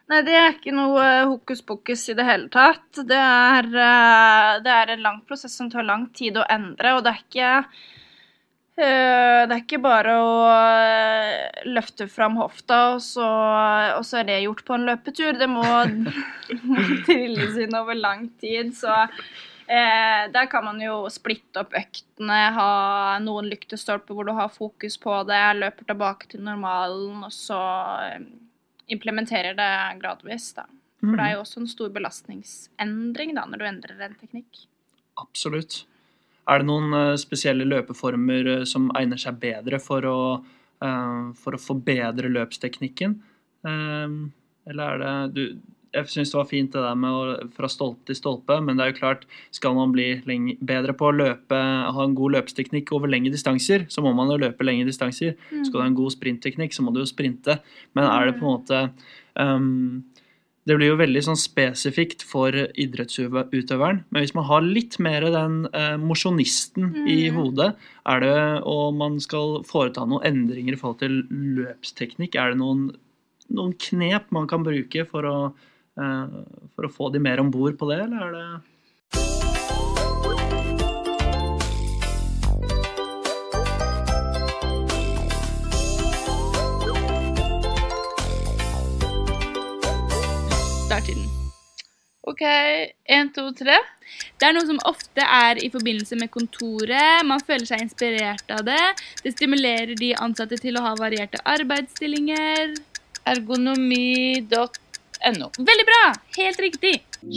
Nei, 0.09 0.23
det 0.25 0.39
er 0.39 0.55
ikke 0.55 0.73
noe 0.73 1.05
hokus 1.29 1.61
pokus 1.67 2.07
i 2.09 2.17
det 2.17 2.25
hele 2.25 2.49
tatt. 2.53 3.03
Det 3.11 3.19
er, 3.19 3.67
det 4.65 4.77
er 4.77 4.95
en 4.95 5.05
lang 5.05 5.19
prosess 5.27 5.59
som 5.59 5.69
tar 5.73 5.85
lang 5.85 6.07
tid 6.17 6.39
å 6.39 6.47
endre, 6.49 6.95
og 6.95 7.05
det 7.05 7.13
er 7.13 7.25
ikke 7.27 7.53
det 8.79 9.55
er 9.55 9.61
ikke 9.63 9.81
bare 9.83 10.15
å 10.23 10.35
eh, 10.53 11.65
løfte 11.67 12.07
fram 12.11 12.37
hofta, 12.39 12.79
og 12.95 13.03
så, 13.03 13.27
og 13.97 14.05
så 14.07 14.21
er 14.21 14.29
det 14.29 14.39
gjort 14.45 14.65
på 14.69 14.77
en 14.77 14.87
løpetur. 14.87 15.35
Det 15.41 15.49
må, 15.51 15.65
må 16.71 16.87
trilles 17.09 17.59
inn 17.59 17.75
over 17.79 17.99
lang 17.99 18.29
tid. 18.39 18.71
Så 18.79 18.93
eh, 18.95 20.29
der 20.31 20.51
kan 20.53 20.69
man 20.69 20.79
jo 20.85 21.01
splitte 21.11 21.65
opp 21.65 21.75
øktene, 21.79 22.39
ha 22.55 22.71
noen 23.25 23.51
lyktestolper 23.51 24.15
hvor 24.15 24.31
du 24.31 24.35
har 24.39 24.55
fokus 24.55 24.99
på 25.03 25.21
det, 25.27 25.43
løper 25.59 25.91
tilbake 25.91 26.31
til 26.31 26.47
normalen, 26.47 27.25
og 27.27 27.35
så 27.35 27.61
eh, 28.07 28.25
implementerer 28.95 29.59
det 29.59 29.73
gradvis. 30.05 30.53
da. 30.55 30.69
For 31.03 31.15
det 31.15 31.27
er 31.29 31.37
jo 31.37 31.45
også 31.45 31.63
en 31.63 31.71
stor 31.71 31.91
belastningsendring 31.95 33.37
da, 33.37 33.45
når 33.47 33.61
du 33.61 33.69
endrer 33.69 34.07
en 34.07 34.19
teknikk. 34.19 34.67
Absolutt. 35.19 35.85
Er 36.49 36.63
det 36.63 36.69
noen 36.69 36.95
eh, 36.97 37.15
spesielle 37.21 37.67
løpeformer 37.69 38.53
eh, 38.55 38.67
som 38.69 38.89
egner 38.99 39.21
seg 39.21 39.41
bedre 39.43 39.81
for 39.83 40.05
å, 40.09 40.21
eh, 40.85 41.25
for 41.39 41.57
å 41.57 41.63
forbedre 41.63 42.33
løpsteknikken? 42.33 43.19
Eller 43.69 44.85
er 44.85 45.01
det 45.03 45.13
du, 45.35 45.43
Jeg 45.93 46.09
syns 46.13 46.31
det 46.31 46.37
var 46.39 46.47
fint 46.49 46.71
det 46.73 46.83
der 46.85 46.97
med 47.01 47.11
å, 47.11 47.49
fra 47.57 47.69
stolpe 47.73 48.07
til 48.07 48.17
stolpe, 48.17 48.59
men 48.65 48.79
det 48.79 48.85
er 48.85 48.93
jo 48.93 48.99
klart, 49.01 49.25
skal 49.57 49.75
man 49.77 49.93
bli 49.93 50.07
lenge, 50.29 50.55
bedre 50.61 50.95
på 50.97 51.09
å 51.09 51.17
løpe, 51.17 51.59
ha 51.97 52.05
en 52.05 52.17
god 52.17 52.37
løpsteknikk 52.37 52.93
over 52.97 53.11
lengre 53.11 53.33
distanser, 53.35 53.87
så 53.91 54.05
må 54.05 54.13
man 54.17 54.31
jo 54.31 54.39
løpe 54.45 54.65
lengre 54.69 54.89
distanser. 54.89 55.35
Skal 55.51 55.75
du 55.75 55.81
ha 55.83 55.89
en 55.89 55.99
god 55.99 56.15
sprintteknikk, 56.15 56.77
så 56.77 56.85
må 56.85 56.95
du 56.95 57.01
jo 57.03 57.09
sprinte. 57.09 57.59
Men 57.99 58.09
er 58.09 58.29
det 58.29 58.37
på 58.39 58.47
en 58.47 58.55
måte 58.55 58.83
ehm, 59.41 60.05
det 60.69 60.77
blir 60.77 60.91
jo 60.93 60.99
veldig 61.01 61.23
sånn 61.25 61.39
spesifikt 61.41 62.23
for 62.29 62.53
idrettsutøveren. 62.53 64.03
Men 64.13 64.23
hvis 64.23 64.35
man 64.37 64.45
har 64.51 64.65
litt 64.67 64.99
mer 65.01 65.25
den 65.33 65.63
eh, 65.73 65.97
mosjonisten 65.97 66.91
i 67.09 67.31
Mhm. 67.31 67.37
hodet, 67.39 67.71
er 68.07 68.21
det, 68.21 68.63
og 68.69 68.95
man 68.95 69.19
skal 69.21 69.63
foreta 69.65 70.05
noen 70.07 70.25
endringer 70.29 70.75
i 70.77 70.81
forhold 70.81 70.99
til 71.01 71.23
løpsteknikk, 71.31 72.37
er 72.37 72.51
det 72.53 72.59
noen, 72.61 72.91
noen 73.51 73.73
knep 73.79 74.31
man 74.31 74.47
kan 74.47 74.63
bruke 74.65 75.07
for 75.09 75.23
å, 75.23 75.37
eh, 75.97 76.27
for 76.77 76.85
å 76.85 76.93
få 76.93 77.13
de 77.13 77.19
mer 77.19 77.41
om 77.41 77.51
bord 77.51 77.79
på 77.79 77.89
det, 77.89 78.03
eller 78.05 78.29
er 78.29 78.33
det 78.33 78.63
Starttiden. 90.99 91.27
OK, 92.27 92.41
én, 93.07 93.29
to, 93.31 93.53
tre. 93.55 93.77
Det 94.37 94.49
er 94.49 94.55
noe 94.57 94.67
som 94.67 94.81
ofte 94.89 95.23
er 95.23 95.61
i 95.63 95.71
forbindelse 95.71 96.19
med 96.19 96.31
kontoret. 96.35 97.23
Man 97.29 97.39
føler 97.47 97.69
seg 97.71 97.85
inspirert 97.85 98.51
av 98.51 98.65
det. 98.67 98.81
Det 99.23 99.33
stimulerer 99.37 99.95
de 100.01 100.11
ansatte 100.19 100.59
til 100.59 100.77
å 100.77 100.83
ha 100.89 100.97
varierte 100.99 101.39
arbeidsstillinger. 101.47 102.75
Ergonomi.no. 103.31 104.51
Veldig 105.71 105.87
bra! 105.93 106.03
Helt 106.41 106.61
riktig. 106.67 106.95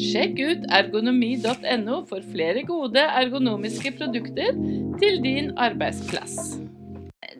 Sjekk 0.10 0.41
ut 0.41 0.68
ergonomi.no 0.82 2.01
for 2.10 2.25
flere 2.34 2.65
gode 2.65 3.06
ergonomiske 3.22 3.94
produkter 4.01 4.58
til 4.98 5.22
din 5.22 5.53
arbeidsplass. 5.70 6.58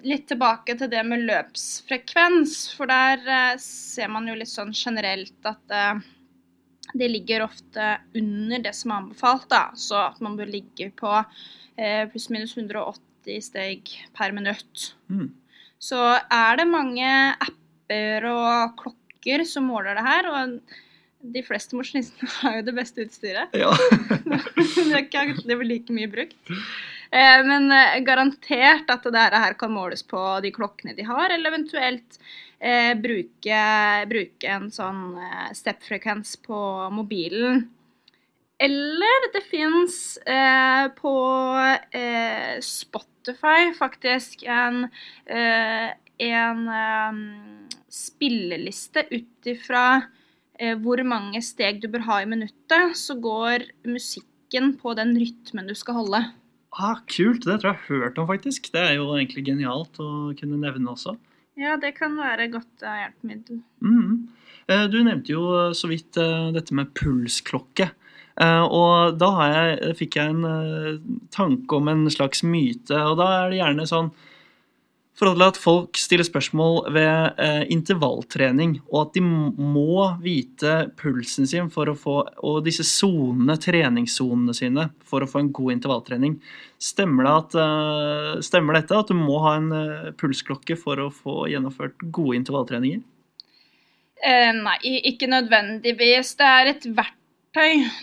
Litt 0.08 0.28
tilbake 0.32 0.76
til 0.80 0.90
det 0.92 1.02
med 1.06 1.26
løpsfrekvens, 1.28 2.72
for 2.78 2.90
der 2.90 3.22
eh, 3.26 3.60
ser 3.62 4.10
man 4.12 4.28
jo 4.30 4.38
litt 4.38 4.52
sånn 4.52 4.74
generelt 4.76 5.50
at 5.50 5.76
eh, 5.76 6.02
det 6.98 7.10
ligger 7.12 7.46
ofte 7.46 7.96
under 8.18 8.64
det 8.66 8.74
som 8.76 8.92
er 8.92 9.02
anbefalt, 9.04 9.48
da. 9.52 9.64
Så 9.78 10.00
at 10.02 10.22
man 10.24 10.38
bør 10.40 10.50
ligge 10.52 10.90
på 10.98 11.12
eh, 11.18 12.08
pluss-minus 12.12 12.58
180 12.58 13.46
steg 13.46 13.94
per 14.18 14.36
minutt. 14.36 14.92
mm. 15.12 15.30
Så 15.82 15.98
er 15.98 16.60
det 16.60 16.68
mange 16.70 17.08
apper 17.42 18.28
og 18.30 18.76
klokker 18.78 19.42
som 19.50 19.66
måler 19.66 19.98
det 19.98 20.04
her. 20.06 20.28
Og 20.30 20.60
de 21.22 21.44
fleste 21.46 21.78
mosjonistene 21.78 22.30
har 22.42 22.60
jo 22.60 22.68
det 22.70 22.76
beste 22.78 23.06
utstyret. 23.06 23.58
Ja. 23.58 23.72
det 24.58 24.92
er 24.92 25.04
ikke 25.04 25.26
alltid 25.26 25.66
like 25.66 25.96
mye 25.96 26.12
brukt. 26.12 26.38
Eh, 27.12 27.42
men 27.44 27.68
eh, 27.76 28.00
garantert 28.08 28.88
at 28.94 29.04
det 29.12 29.26
her 29.36 29.58
kan 29.60 29.74
måles 29.74 30.04
på 30.08 30.20
de 30.44 30.52
klokkene 30.56 30.96
de 30.96 31.04
har, 31.04 31.28
eller 31.28 31.52
eventuelt 31.52 32.16
eh, 32.60 32.94
bruke, 32.96 33.64
bruke 34.08 34.54
en 34.56 34.70
sånn 34.72 35.20
step-frekvens 35.58 36.38
på 36.46 36.62
mobilen. 36.96 37.66
Eller 38.62 39.28
det 39.34 39.44
fins 39.44 40.16
eh, 40.24 40.88
på 40.96 41.16
eh, 41.98 42.62
Spotify 42.64 43.74
faktisk 43.76 44.46
en, 44.48 44.86
en 45.28 46.62
spilleliste 47.92 49.04
ut 49.12 49.50
ifra 49.52 49.86
hvor 50.82 51.02
mange 51.06 51.42
steg 51.46 51.82
du 51.82 51.88
bør 51.90 52.06
ha 52.08 52.20
i 52.22 52.30
minuttet, 52.30 52.98
så 52.98 53.18
går 53.18 53.66
musikken 53.86 54.76
på 54.82 54.94
den 54.98 55.16
rytmen 55.18 55.70
du 55.70 55.74
skal 55.78 56.00
holde. 56.02 56.22
Ah, 56.80 57.00
kult, 57.12 57.44
det 57.44 57.58
tror 57.60 57.74
jeg 57.74 57.80
jeg 57.80 57.88
har 57.88 58.06
hørt 58.06 58.18
om, 58.22 58.28
faktisk. 58.30 58.70
Det 58.72 58.80
er 58.80 58.94
jo 58.96 59.10
egentlig 59.18 59.44
genialt 59.50 59.98
å 60.00 60.32
kunne 60.40 60.60
nevne 60.62 60.94
også. 60.94 61.18
Ja, 61.60 61.76
det 61.78 61.96
kan 61.98 62.16
være 62.16 62.48
godt 62.54 62.86
uh, 62.86 62.94
hjelpemiddel. 63.02 63.60
Mhm. 63.84 64.14
Eh, 64.72 64.86
Du 64.88 65.02
nevnte 65.04 65.34
jo 65.34 65.42
så 65.76 65.90
vidt 65.92 66.16
eh, 66.22 66.52
dette 66.56 66.72
med 66.78 66.94
pulsklokke. 66.96 67.90
Eh, 68.40 68.62
Og 68.64 69.18
da 69.20 69.30
har 69.36 69.52
jeg, 69.58 69.96
fikk 70.00 70.16
jeg 70.16 70.32
en 70.32 70.46
eh, 70.48 71.00
tanke 71.36 71.76
om 71.76 71.90
en 71.92 72.06
slags 72.14 72.44
myte, 72.48 72.96
og 72.96 73.18
da 73.20 73.28
er 73.42 73.50
det 73.52 73.60
gjerne 73.60 73.88
sånn 73.90 74.12
forhold 75.22 75.38
til 75.38 75.46
at 75.46 75.60
folk 75.62 76.00
stiller 76.02 76.26
spørsmål 76.26 76.88
ved 76.96 77.42
eh, 77.42 77.62
intervalltrening, 77.74 78.80
og 78.90 78.98
at 79.04 79.20
de 79.20 79.22
må 79.22 80.08
vite 80.24 80.74
pulsen 80.98 81.46
sin 81.50 81.70
for 81.74 81.92
å 81.92 81.96
få, 81.98 82.16
og 82.42 82.64
disse 82.66 82.86
zonene, 82.88 83.60
treningssonene 83.62 84.56
sine, 84.58 84.88
for 85.06 85.22
å 85.22 85.30
få 85.30 85.44
en 85.44 85.54
god 85.54 85.76
intervalltrening. 85.78 86.40
Stemmer, 86.82 87.30
det 87.30 87.36
at, 87.38 87.60
eh, 87.62 88.42
stemmer 88.50 88.80
dette, 88.80 88.98
at 88.98 89.14
du 89.14 89.18
må 89.20 89.38
ha 89.46 89.56
en 89.60 89.72
eh, 89.78 90.12
pulsklokke 90.18 90.80
for 90.80 91.06
å 91.06 91.12
få 91.14 91.46
gjennomført 91.54 92.02
gode 92.10 92.40
intervalltreninger? 92.42 93.06
Eh, 94.22 94.52
nei, 94.58 94.78
ikke 95.14 95.30
nødvendigvis. 95.30 96.36
Det 96.42 96.50
er 96.50 96.74
et 96.74 96.86
verktøy 96.90 97.21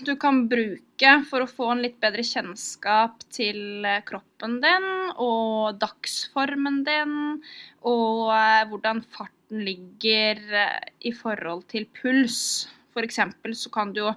du 0.04 0.16
kan 0.20 0.42
bruke 0.48 1.12
for 1.24 1.40
å 1.40 1.48
få 1.48 1.70
en 1.72 1.80
litt 1.80 1.96
bedre 2.02 2.20
kjennskap 2.20 3.22
til 3.32 3.80
eh, 3.80 4.02
kroppen 4.04 4.58
din 4.60 4.88
og 5.16 5.78
dagsformen 5.80 6.82
din, 6.84 7.40
og 7.80 8.28
eh, 8.34 8.66
hvordan 8.68 9.00
farten 9.08 9.64
ligger 9.64 10.42
eh, 10.52 10.92
i 11.00 11.14
forhold 11.16 11.64
til 11.72 11.88
puls. 11.96 12.68
Eksempel 12.98 13.54
så 13.54 13.70
kan 13.70 13.92
det 13.94 14.02
jo 14.02 14.10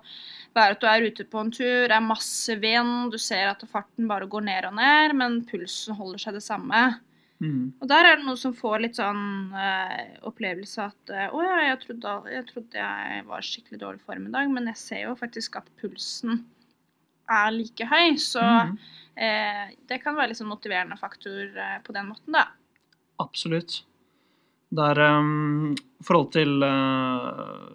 være 0.58 0.74
at 0.74 0.82
du 0.82 0.88
er 0.90 1.04
ute 1.06 1.24
på 1.30 1.38
en 1.38 1.52
tur, 1.54 1.86
det 1.86 1.94
er 1.94 2.02
masse 2.02 2.56
vind, 2.60 3.12
du 3.14 3.20
ser 3.22 3.52
at 3.54 3.62
farten 3.70 4.10
bare 4.10 4.26
går 4.26 4.42
ned 4.50 4.68
og 4.72 4.74
ned, 4.80 5.14
men 5.16 5.44
pulsen 5.46 5.96
holder 5.96 6.24
seg 6.26 6.40
det 6.40 6.42
samme. 6.44 6.82
Mm. 7.42 7.74
Og 7.82 7.90
der 7.90 8.06
er 8.06 8.20
det 8.20 8.28
noe 8.28 8.38
som 8.38 8.54
får 8.54 8.84
litt 8.84 9.00
sånn 9.00 9.54
eh, 9.58 10.18
opplevelse 10.30 10.84
at 10.92 11.10
eh, 11.10 11.32
Å 11.34 11.40
ja, 11.42 11.56
jeg 11.72 11.80
trodde, 11.88 12.16
jeg 12.30 12.46
trodde 12.52 12.84
jeg 12.84 13.24
var 13.26 13.46
skikkelig 13.48 13.80
dårlig 13.82 14.04
form 14.06 14.28
i 14.30 14.34
dag, 14.36 14.52
men 14.54 14.70
jeg 14.70 14.78
ser 14.78 15.02
jo 15.08 15.16
faktisk 15.18 15.58
at 15.58 15.72
pulsen 15.82 16.44
er 17.32 17.54
like 17.56 17.88
høy. 17.90 18.14
Så 18.22 18.44
mm. 18.44 18.76
eh, 19.26 19.64
det 19.90 20.02
kan 20.04 20.18
være 20.18 20.32
litt 20.32 20.42
sånn 20.42 20.52
motiverende 20.52 21.00
faktor 21.02 21.50
eh, 21.50 21.80
på 21.86 21.96
den 21.98 22.12
måten, 22.12 22.38
da. 22.38 22.46
Absolutt. 23.22 23.82
Det 24.72 24.86
er 24.94 25.02
um, 25.18 25.74
forhold 26.06 26.30
til 26.32 26.64
uh, 26.64 27.66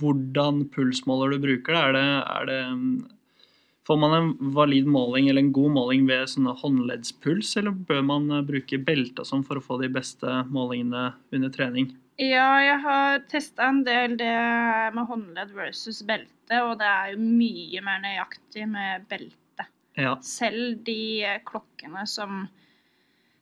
hvordan 0.00 0.64
pulsmåler 0.74 1.36
du 1.36 1.44
bruker, 1.44 1.76
det, 1.76 1.84
er 1.84 1.94
det, 1.94 2.08
er 2.32 2.48
det 2.48 2.58
um, 2.72 2.88
Får 3.88 3.96
man 3.96 4.14
en 4.14 4.52
valid 4.52 4.86
måling 4.86 5.30
eller 5.30 5.40
en 5.40 5.52
god 5.56 5.72
måling 5.72 6.02
ved 6.10 6.28
sånne 6.28 6.52
håndleddspuls, 6.60 7.54
eller 7.56 7.72
bør 7.88 8.02
man 8.04 8.26
uh, 8.28 8.42
bruke 8.44 8.76
belte 8.84 9.24
og 9.24 9.30
sånn 9.30 9.44
for 9.48 9.56
å 9.56 9.64
få 9.64 9.78
de 9.80 9.88
beste 9.94 10.42
målingene 10.52 11.06
under 11.32 11.54
trening? 11.54 11.94
Ja, 12.20 12.58
jeg 12.60 12.82
har 12.84 13.22
testa 13.32 13.70
en 13.70 13.84
del 13.86 14.18
det 14.20 14.34
med 14.92 15.08
håndledd 15.08 15.54
versus 15.56 16.02
belte, 16.04 16.60
og 16.66 16.76
det 16.82 16.90
er 16.90 17.14
jo 17.14 17.22
mye 17.22 17.82
mer 17.86 18.02
nøyaktig 18.04 18.66
med 18.68 19.08
belte. 19.08 19.68
Ja. 19.96 20.18
Selv 20.20 20.82
de 20.84 21.24
eh, 21.24 21.40
klokkene 21.48 22.04
som 22.10 22.44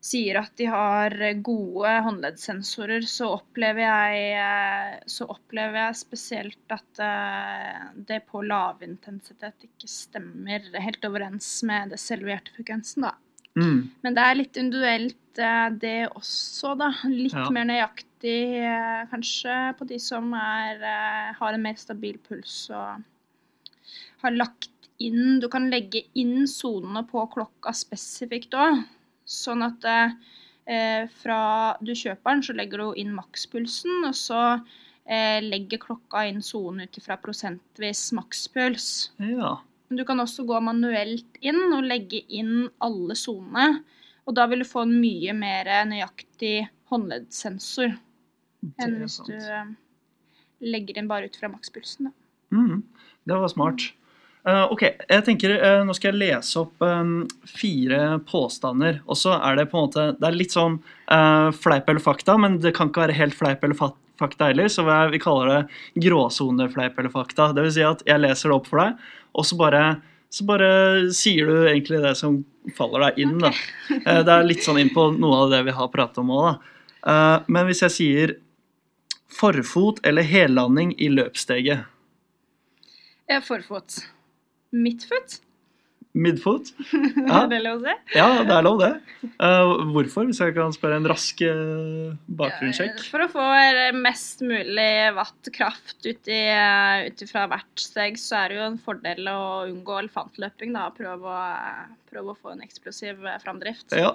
sier 0.07 0.39
at 0.39 0.53
de 0.59 0.69
har 0.71 1.15
gode 1.45 1.93
håndleddssensorer, 2.07 3.05
så 3.11 3.33
opplever 3.41 3.83
jeg, 3.83 4.27
eh, 4.39 4.97
så 5.11 5.27
opplever 5.33 5.81
jeg 5.81 5.99
spesielt 6.01 6.75
at 6.75 7.03
eh, 7.03 7.87
det 8.09 8.21
på 8.31 8.45
lavintensitet 8.47 9.67
ikke 9.69 9.91
stemmer 9.91 10.69
helt 10.83 11.09
overens 11.09 11.49
med 11.67 11.95
det 11.95 12.01
selve 12.03 12.31
hjertefrekvensen, 12.35 13.09
da. 13.09 13.15
Mm. 13.57 13.79
Men 14.05 14.17
det 14.17 14.23
er 14.23 14.39
litt 14.39 14.61
individuelt, 14.61 15.41
eh, 15.43 15.69
det 15.83 15.97
også, 16.13 16.77
da. 16.79 16.93
Litt 17.11 17.35
Ja. 17.37 17.51
mer 17.51 17.69
nøyaktig 17.73 18.39
kanskje 19.11 19.57
på 19.79 19.87
de 19.91 19.99
som 20.01 20.33
er, 20.35 20.81
har 21.37 21.53
en 21.53 21.63
mer 21.63 21.77
stabil 21.79 22.17
puls 22.19 22.71
og 22.71 23.05
har 24.23 24.33
lagt 24.35 24.71
inn 24.99 25.41
Du 25.43 25.49
kan 25.53 25.69
legge 25.69 26.01
inn 26.17 26.47
sonene 26.49 27.03
på 27.05 27.21
klokka 27.35 27.75
spesifikt 27.77 28.57
òg. 28.57 28.79
Sånn 29.27 29.65
at 29.67 29.85
eh, 29.91 31.07
fra 31.21 31.41
du 31.83 31.93
kjøper 31.93 32.37
den, 32.37 32.43
så 32.47 32.55
legger 32.57 32.83
du 32.83 33.01
inn 33.03 33.15
makspulsen, 33.17 34.05
og 34.07 34.15
så 34.15 34.43
eh, 35.05 35.41
legger 35.43 35.83
klokka 35.83 36.25
inn 36.31 36.43
sonen 36.47 36.87
ut 36.87 36.99
ifra 37.01 37.19
prosentvis 37.23 38.09
makspuls. 38.17 38.91
ja. 39.19 39.57
Men 39.87 40.01
du 40.01 40.03
kan 40.03 40.19
også 40.19 40.43
gå 40.43 40.59
manuelt 40.67 41.37
inn 41.47 41.61
og 41.71 41.85
legge 41.87 42.19
inn 42.35 42.65
alle 42.83 43.15
sonene. 43.15 43.85
Og 44.27 44.35
da 44.35 44.49
vil 44.51 44.65
du 44.65 44.67
få 44.67 44.83
en 44.83 44.97
mye 44.99 45.31
mer 45.39 45.69
nøyaktig 45.87 46.65
håndleddsensor 46.91 47.93
enn 48.83 48.97
hvis 48.99 49.21
du 49.29 49.37
eh, 49.37 49.69
legger 50.67 50.99
inn 50.99 51.07
bare 51.07 51.31
ut 51.31 51.39
fra 51.39 51.53
makspulsen. 51.53 52.09
Da. 52.11 52.57
Mm, 52.57 52.83
Det 53.31 53.39
var 53.39 53.53
smart. 53.55 53.87
Eh, 54.47 54.65
ok, 54.71 54.83
jeg 55.11 55.25
tenker 55.27 55.57
eh, 55.57 55.81
Nå 55.83 55.95
skal 55.97 56.13
jeg 56.13 56.21
lese 56.21 56.61
opp 56.61 56.83
eh, 56.87 57.13
fire 57.51 58.01
påstander. 58.29 59.01
Og 59.11 59.19
så 59.19 59.35
er 59.41 59.59
det 59.59 59.69
på 59.73 59.81
en 59.81 59.89
måte 59.89 60.09
Det 60.21 60.29
er 60.29 60.39
litt 60.39 60.55
sånn 60.55 60.79
uh, 61.11 61.51
fleip 61.55 61.89
eller 61.91 62.03
fakta, 62.03 62.37
men 62.41 62.61
det 62.63 62.75
kan 62.77 62.93
ikke 62.93 63.07
være 63.09 63.19
helt 63.19 63.39
fleip 63.39 63.65
eller 63.67 63.79
fa 63.79 63.93
fakta 64.17 64.47
heller. 64.49 64.71
Så 64.73 64.81
vi, 64.87 65.19
kaller 65.21 65.51
det 65.51 66.07
gråsonefleip 66.07 66.99
eller 66.99 67.13
fakta. 67.13 67.51
Det 67.53 67.67
vil 67.67 67.75
si 67.75 67.83
at 67.85 68.01
jeg 68.09 68.23
leser 68.23 68.49
det 68.49 68.55
opp 68.57 68.71
for 68.71 68.81
deg, 68.81 69.03
og 69.37 69.45
så 69.45 69.59
bare, 69.61 69.83
så 70.33 70.47
bare 70.49 70.71
sier 71.13 71.51
du 71.51 71.67
egentlig 71.67 72.01
det 72.01 72.15
som 72.17 72.39
faller 72.79 73.05
deg 73.05 73.21
inn. 73.27 73.37
da. 73.43 73.53
Eh, 74.07 74.23
det 74.25 74.33
er 74.33 74.49
litt 74.49 74.65
sånn 74.65 74.81
inn 74.81 74.95
på 74.95 75.11
noe 75.19 75.43
av 75.43 75.53
det 75.53 75.61
vi 75.69 75.77
har 75.77 75.93
pratet 75.93 76.23
om 76.23 76.33
òg, 76.33 76.49
da. 76.49 77.45
Men 77.53 77.69
hvis 77.69 77.85
jeg 77.85 77.93
sier 77.93 78.35
forfot 79.37 80.01
eller 80.07 80.25
hellanding 80.27 80.97
i 80.97 81.11
løpssteget 81.13 81.85
Forfot. 83.45 84.01
Midtfot? 84.73 85.41
Midfoot? 86.17 86.71
Ja. 86.93 87.43
Er 87.45 87.51
det 87.51 87.59
lov 87.65 87.83
si? 87.85 87.93
Ja, 88.17 88.27
det 88.47 88.55
er 88.55 88.65
lov, 88.65 88.81
det. 88.81 88.93
Uh, 89.37 89.85
hvorfor, 89.93 90.25
hvis 90.29 90.41
jeg 90.41 90.55
kan 90.57 90.73
spørre 90.73 90.97
en 91.01 91.09
rask 91.11 91.43
uh, 91.45 92.15
bakgrunnssjekk? 92.39 93.03
For 93.13 93.27
å 93.27 93.29
få 93.31 93.45
eh, 93.59 93.93
mest 93.93 94.41
mulig 94.47 94.89
watt 95.17 95.51
kraft 95.53 95.99
ut 96.07 96.33
ut 96.33 97.27
ifra 97.27 97.45
hvert 97.53 97.85
steg, 97.85 98.17
så 98.21 98.41
er 98.41 98.49
det 98.49 98.59
jo 98.59 98.67
en 98.71 98.81
fordel 98.81 99.29
å 99.29 99.39
unngå 99.69 100.01
elefantløping. 100.07 100.73
da, 100.77 100.89
Prøve 100.97 101.37
å, 101.37 101.45
prøve 102.09 102.33
å 102.33 102.41
få 102.41 102.57
en 102.57 102.65
eksplosiv 102.65 103.21
framdrift. 103.45 103.93
Ja. 103.93 104.15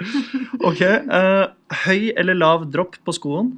ok. 0.70 0.82
Uh, 1.10 1.46
høy 1.84 2.12
eller 2.14 2.38
lav 2.38 2.70
dropp 2.70 3.02
på 3.02 3.18
skoen? 3.18 3.56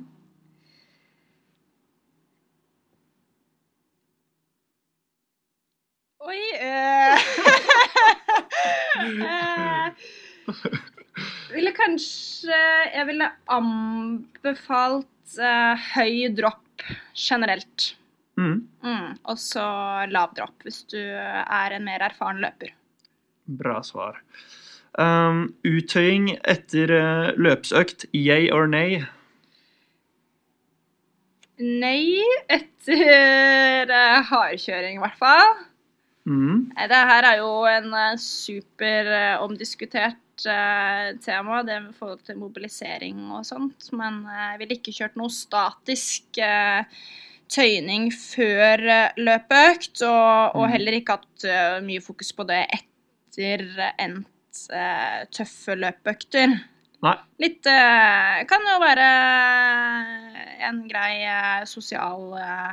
Oi 6.27 6.43
eh. 6.59 7.19
Eh, 9.31 10.07
Ville 11.55 11.73
kanskje 11.77 12.59
Jeg 12.93 13.07
ville 13.09 13.29
anbefalt 13.53 15.39
eh, 15.41 15.87
høy 15.97 16.29
dropp 16.37 16.85
generelt. 17.17 17.95
Mm. 18.37 18.67
Mm, 18.85 19.17
og 19.25 19.39
så 19.41 19.65
lav 20.13 20.35
dropp 20.37 20.67
hvis 20.67 20.83
du 20.93 21.01
er 21.01 21.73
en 21.73 21.87
mer 21.87 22.05
erfaren 22.05 22.43
løper. 22.45 22.75
Bra 23.47 23.81
svar. 23.87 24.21
Um, 24.97 25.51
uttøying 25.65 26.31
etter 26.49 26.93
uh, 26.93 27.29
løpsøkt, 27.37 28.07
yay 28.17 28.49
or 28.53 28.69
nay? 28.69 29.03
Nei, 31.61 32.23
etter 32.53 33.93
uh, 33.93 34.25
hardkjøring 34.31 34.97
i 34.97 35.03
hvert 35.05 35.19
fall. 35.21 35.53
Mm. 36.27 36.73
Det 36.75 37.03
her 37.11 37.23
er 37.29 37.37
jo 37.39 37.51
en 37.71 37.93
superomdiskutert 38.19 39.13
eh, 39.15 39.43
omdiskutert 39.45 40.47
eh, 40.51 41.13
tema, 41.23 41.61
det 41.63 41.77
med 41.85 41.95
forhold 41.95 42.25
til 42.27 42.41
mobilisering 42.41 43.21
og 43.31 43.47
sånt. 43.47 43.87
Men 43.95 44.25
eh, 44.27 44.43
jeg 44.53 44.59
ville 44.65 44.77
ikke 44.81 44.95
kjørt 44.99 45.17
noe 45.21 45.31
statisk 45.31 46.41
eh, 46.43 46.83
tøyning 47.53 48.09
før 48.11 48.83
eh, 48.91 49.21
løpeøkt, 49.23 50.03
og, 50.03 50.57
og 50.59 50.65
Mhm. 50.67 50.73
heller 50.75 50.99
ikke 50.99 51.17
hatt 51.21 51.47
eh, 51.47 51.79
mye 51.87 52.03
fokus 52.03 52.33
på 52.35 52.47
det 52.51 52.65
etter 52.75 53.65
endt 54.03 54.67
eh, 54.75 55.23
tøffe 55.31 55.77
løpeøkter. 55.79 56.57
Nei. 57.07 57.15
Litt 57.39 57.67
eh, 57.71 58.43
Kan 58.51 58.65
jo 58.67 58.79
være 58.83 59.09
en 60.67 60.79
grei 60.91 61.21
eh, 61.23 61.65
sosial 61.71 62.33
eh, 62.41 62.73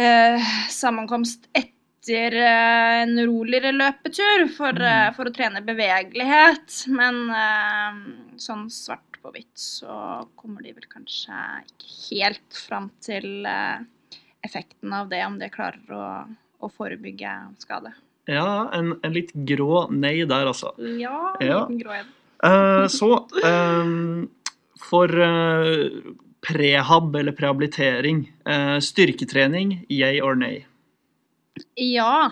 eh, 0.00 0.54
sammenkomst 0.74 1.46
etter 1.54 1.76
eh, 2.08 3.02
en 3.02 3.26
roligere 3.26 3.72
løpetur 3.76 4.48
for, 4.56 4.70
eh, 4.80 5.10
Mm. 5.10 5.14
for 5.14 5.24
å 5.26 5.34
trene 5.34 5.60
bevegelighet. 5.64 6.86
Men 6.88 7.30
eh, 7.30 8.36
sånn 8.36 8.70
svart 8.70 9.18
på 9.22 9.32
hvitt 9.32 9.52
så 9.54 10.26
kommer 10.36 10.62
de 10.62 10.72
vel 10.72 10.86
kanskje 10.88 11.36
ikke 11.66 12.16
helt 12.16 12.54
fram 12.68 12.90
til 13.00 13.44
eh, 13.46 13.78
effekten 14.44 14.92
av 14.92 15.08
det, 15.10 15.24
om 15.26 15.38
det 15.38 15.50
klarer 15.52 15.90
å, 15.92 16.26
å 16.62 16.70
forebygge 16.72 17.34
skade. 17.58 17.92
Ja, 18.26 18.70
en, 18.72 18.94
en 19.02 19.12
litt 19.12 19.32
grå 19.34 19.90
nei 19.90 20.24
der, 20.24 20.46
altså. 20.46 20.72
Ja, 20.78 21.34
en 21.40 21.46
Ja. 21.46 21.66
liten 21.66 21.78
grå 21.82 21.92
en. 21.98 22.06
Uh, 22.42 22.86
så 22.88 23.28
um, 23.44 24.30
for 24.78 25.08
uh, 25.08 25.90
prehab 26.40 27.14
eller 27.16 27.32
prehabilitering, 27.36 28.30
uh, 28.48 28.78
styrketrening, 28.80 29.84
yay 29.90 30.20
or 30.24 30.34
nay? 30.34 30.64
Ja, 31.80 32.30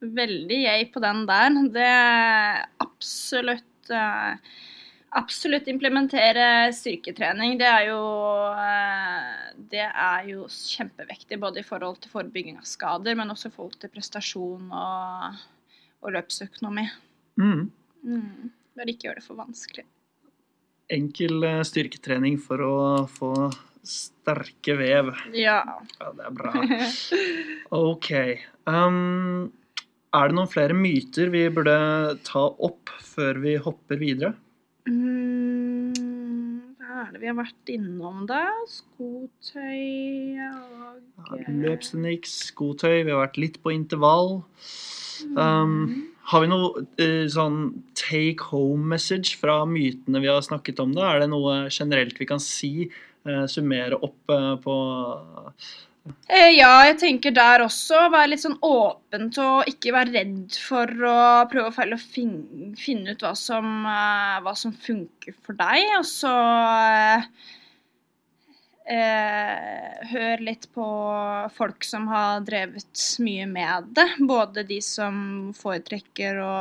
veldig 0.00 0.62
jeg 0.64 0.90
på 0.94 1.02
den 1.04 1.24
der. 1.28 1.60
Det 1.74 1.86
er 1.92 2.66
absolutt 2.84 3.94
eh, 3.94 4.58
Absolutt 5.16 5.64
implementere 5.72 6.68
styrketrening. 6.76 7.54
Det 7.56 7.64
er 7.64 7.86
jo 7.88 8.00
eh, 8.52 9.54
Det 9.72 9.86
er 9.86 10.26
jo 10.28 10.44
kjempeviktig 10.52 11.38
både 11.40 11.62
i 11.62 11.66
forhold 11.66 12.02
til 12.02 12.12
forebygging 12.12 12.58
av 12.60 12.66
skader, 12.68 13.16
men 13.16 13.32
også 13.32 13.48
i 13.48 13.54
forhold 13.54 13.78
til 13.80 13.92
prestasjon 13.94 14.68
og, 14.68 15.38
og 16.04 16.12
løpsøkonomi. 16.12 16.84
Mm. 17.40 17.70
Mm. 18.04 18.50
Bare 18.76 18.92
ikke 18.92 19.08
gjøre 19.08 19.22
det 19.22 19.26
for 19.26 19.40
vanskelig. 19.40 19.86
Enkel 20.92 21.40
eh, 21.44 21.64
styrketrening 21.64 22.36
for 22.40 22.64
å 22.64 22.76
få 23.08 23.32
sterke 23.86 24.76
vev. 24.78 25.12
Ja. 25.36 25.60
Ja, 26.00 26.10
det 26.16 26.26
er 26.28 26.34
bra. 26.36 26.52
Ok. 27.74 28.10
Um, 28.68 29.50
er 30.16 30.30
det 30.30 30.36
noen 30.38 30.50
flere 30.50 30.76
myter 30.76 31.32
vi 31.32 31.44
burde 31.52 31.78
ta 32.26 32.46
opp 32.64 32.92
før 33.04 33.40
vi 33.44 33.56
hopper 33.60 34.00
videre? 34.00 34.32
Mm, 34.88 35.92
hva 36.80 37.02
er 37.04 37.10
det 37.12 37.20
vi 37.22 37.28
har 37.28 37.36
vært 37.36 37.72
innom, 37.72 38.22
da? 38.28 38.46
Skotøy 38.72 40.38
og 40.48 41.34
Ja, 41.36 41.42
Løpsteknikk, 41.52 42.28
skotøy, 42.30 43.02
vi 43.04 43.12
har 43.12 43.20
vært 43.26 43.40
litt 43.40 43.60
på 43.64 43.74
intervall. 43.74 44.38
Um, 45.36 46.08
har 46.30 46.44
vi 46.44 46.48
noe 46.50 46.84
uh, 46.84 47.26
sånn 47.32 47.60
take 47.98 48.48
home 48.52 48.86
message 48.94 49.36
fra 49.40 49.60
mytene 49.68 50.22
vi 50.22 50.30
har 50.30 50.44
snakket 50.46 50.80
om? 50.84 50.94
da? 50.96 51.10
Er 51.12 51.24
det 51.24 51.30
noe 51.32 51.66
generelt 51.74 52.16
vi 52.20 52.28
kan 52.28 52.40
si? 52.42 52.88
Eh, 53.28 53.44
summere 53.50 54.00
opp 54.00 54.34
eh, 54.34 54.54
på 54.64 54.78
Eh, 56.28 56.50
Ja, 56.56 56.84
jeg 56.88 56.98
tenker 57.02 57.34
der 57.36 57.64
også. 57.64 58.06
Være 58.12 58.32
litt 58.32 58.44
sånn 58.44 58.58
åpen 58.64 59.28
til 59.34 59.44
å 59.44 59.66
ikke 59.68 59.94
være 59.96 60.14
redd 60.16 60.56
for 60.62 60.88
å 60.88 61.18
prøve 61.50 61.68
og 61.70 61.76
feile 61.76 61.98
og 61.98 62.04
fin 62.14 62.74
finne 62.80 63.14
ut 63.14 63.24
hva 63.24 63.34
som, 63.38 63.84
hva 63.84 64.54
som 64.56 64.72
funker 64.72 65.36
for 65.44 65.58
deg. 65.58 65.84
Og 65.98 66.06
så 66.08 66.32
eh, 68.88 70.08
hør 70.12 70.44
litt 70.44 70.68
på 70.74 70.88
folk 71.56 71.86
som 71.86 72.08
har 72.12 72.42
drevet 72.46 73.06
mye 73.24 73.46
med 73.50 73.92
det. 73.98 74.08
Både 74.28 74.64
de 74.68 74.80
som 74.84 75.14
foretrekker 75.56 76.40
å, 76.44 76.52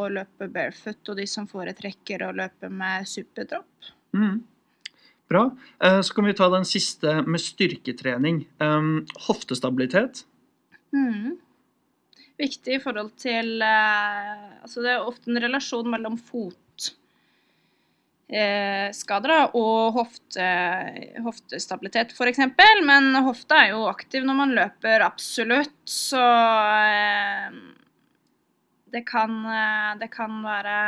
å 0.00 0.08
løpe 0.12 0.48
barefoot, 0.52 1.02
og 1.12 1.20
de 1.20 1.28
som 1.30 1.48
foretrekker 1.50 2.26
å 2.26 2.34
løpe 2.36 2.72
med 2.72 3.08
superdrop. 3.10 3.92
mm. 4.16 4.36
Bra. 5.28 5.50
Eh, 5.82 6.00
så 6.00 6.14
kan 6.14 6.24
vi 6.24 6.34
ta 6.34 6.48
den 6.48 6.64
siste 6.64 7.22
med 7.26 7.42
styrketrening. 7.42 8.44
Hoftestabilitet. 9.26 10.22
Mm. 10.94 11.36
Viktig 12.38 12.76
i 12.76 12.80
forhold 12.80 13.10
til 13.18 13.62
eh, 13.64 14.44
Altså 14.60 14.84
det 14.84 14.92
er 14.92 15.08
ofte 15.08 15.32
en 15.32 15.40
relasjon 15.40 15.88
mellom 15.90 16.18
fot 16.20 16.90
eh, 18.28 18.92
og 19.56 19.96
hofte, 19.96 20.46
hoftestabilitet 21.24 22.14
f.eks. 22.14 22.42
Men 22.86 23.14
hofta 23.26 23.64
er 23.64 23.74
jo 23.74 23.86
aktiv 23.90 24.26
når 24.26 24.40
man 24.44 24.54
løper, 24.54 25.04
absolutt. 25.06 25.74
Så 25.90 26.22
det, 28.94 29.02
kan, 29.08 29.38
det 29.98 30.10
kan 30.14 30.42
være 30.44 30.80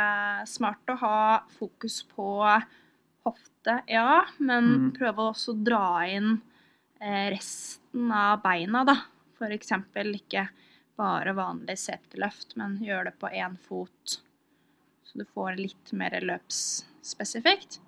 smart 0.47 0.93
å 0.95 0.99
ha 1.03 1.21
fokus 1.59 2.03
på 2.15 2.29
hofte, 3.69 3.91
ja. 3.91 4.25
Men 4.37 4.63
Mm. 4.65 4.91
prøve 4.97 5.17
å 5.31 5.63
dra 5.63 6.07
inn 6.07 6.41
eh, 7.01 7.29
resten 7.31 8.11
av 8.11 8.41
beina, 8.41 8.83
da. 8.85 8.97
F.eks. 9.37 9.71
ikke 9.95 10.49
bare 10.97 11.33
vanlig 11.33 11.77
seteløft, 11.77 12.57
men 12.57 12.79
gjøre 12.79 13.05
det 13.05 13.19
på 13.19 13.29
én 13.31 13.57
fot. 13.57 14.19
Så 15.05 15.17
du 15.17 15.25
får 15.25 15.55
litt 15.57 15.93
mer 15.93 16.11
løpsspesifikt. 16.21 17.79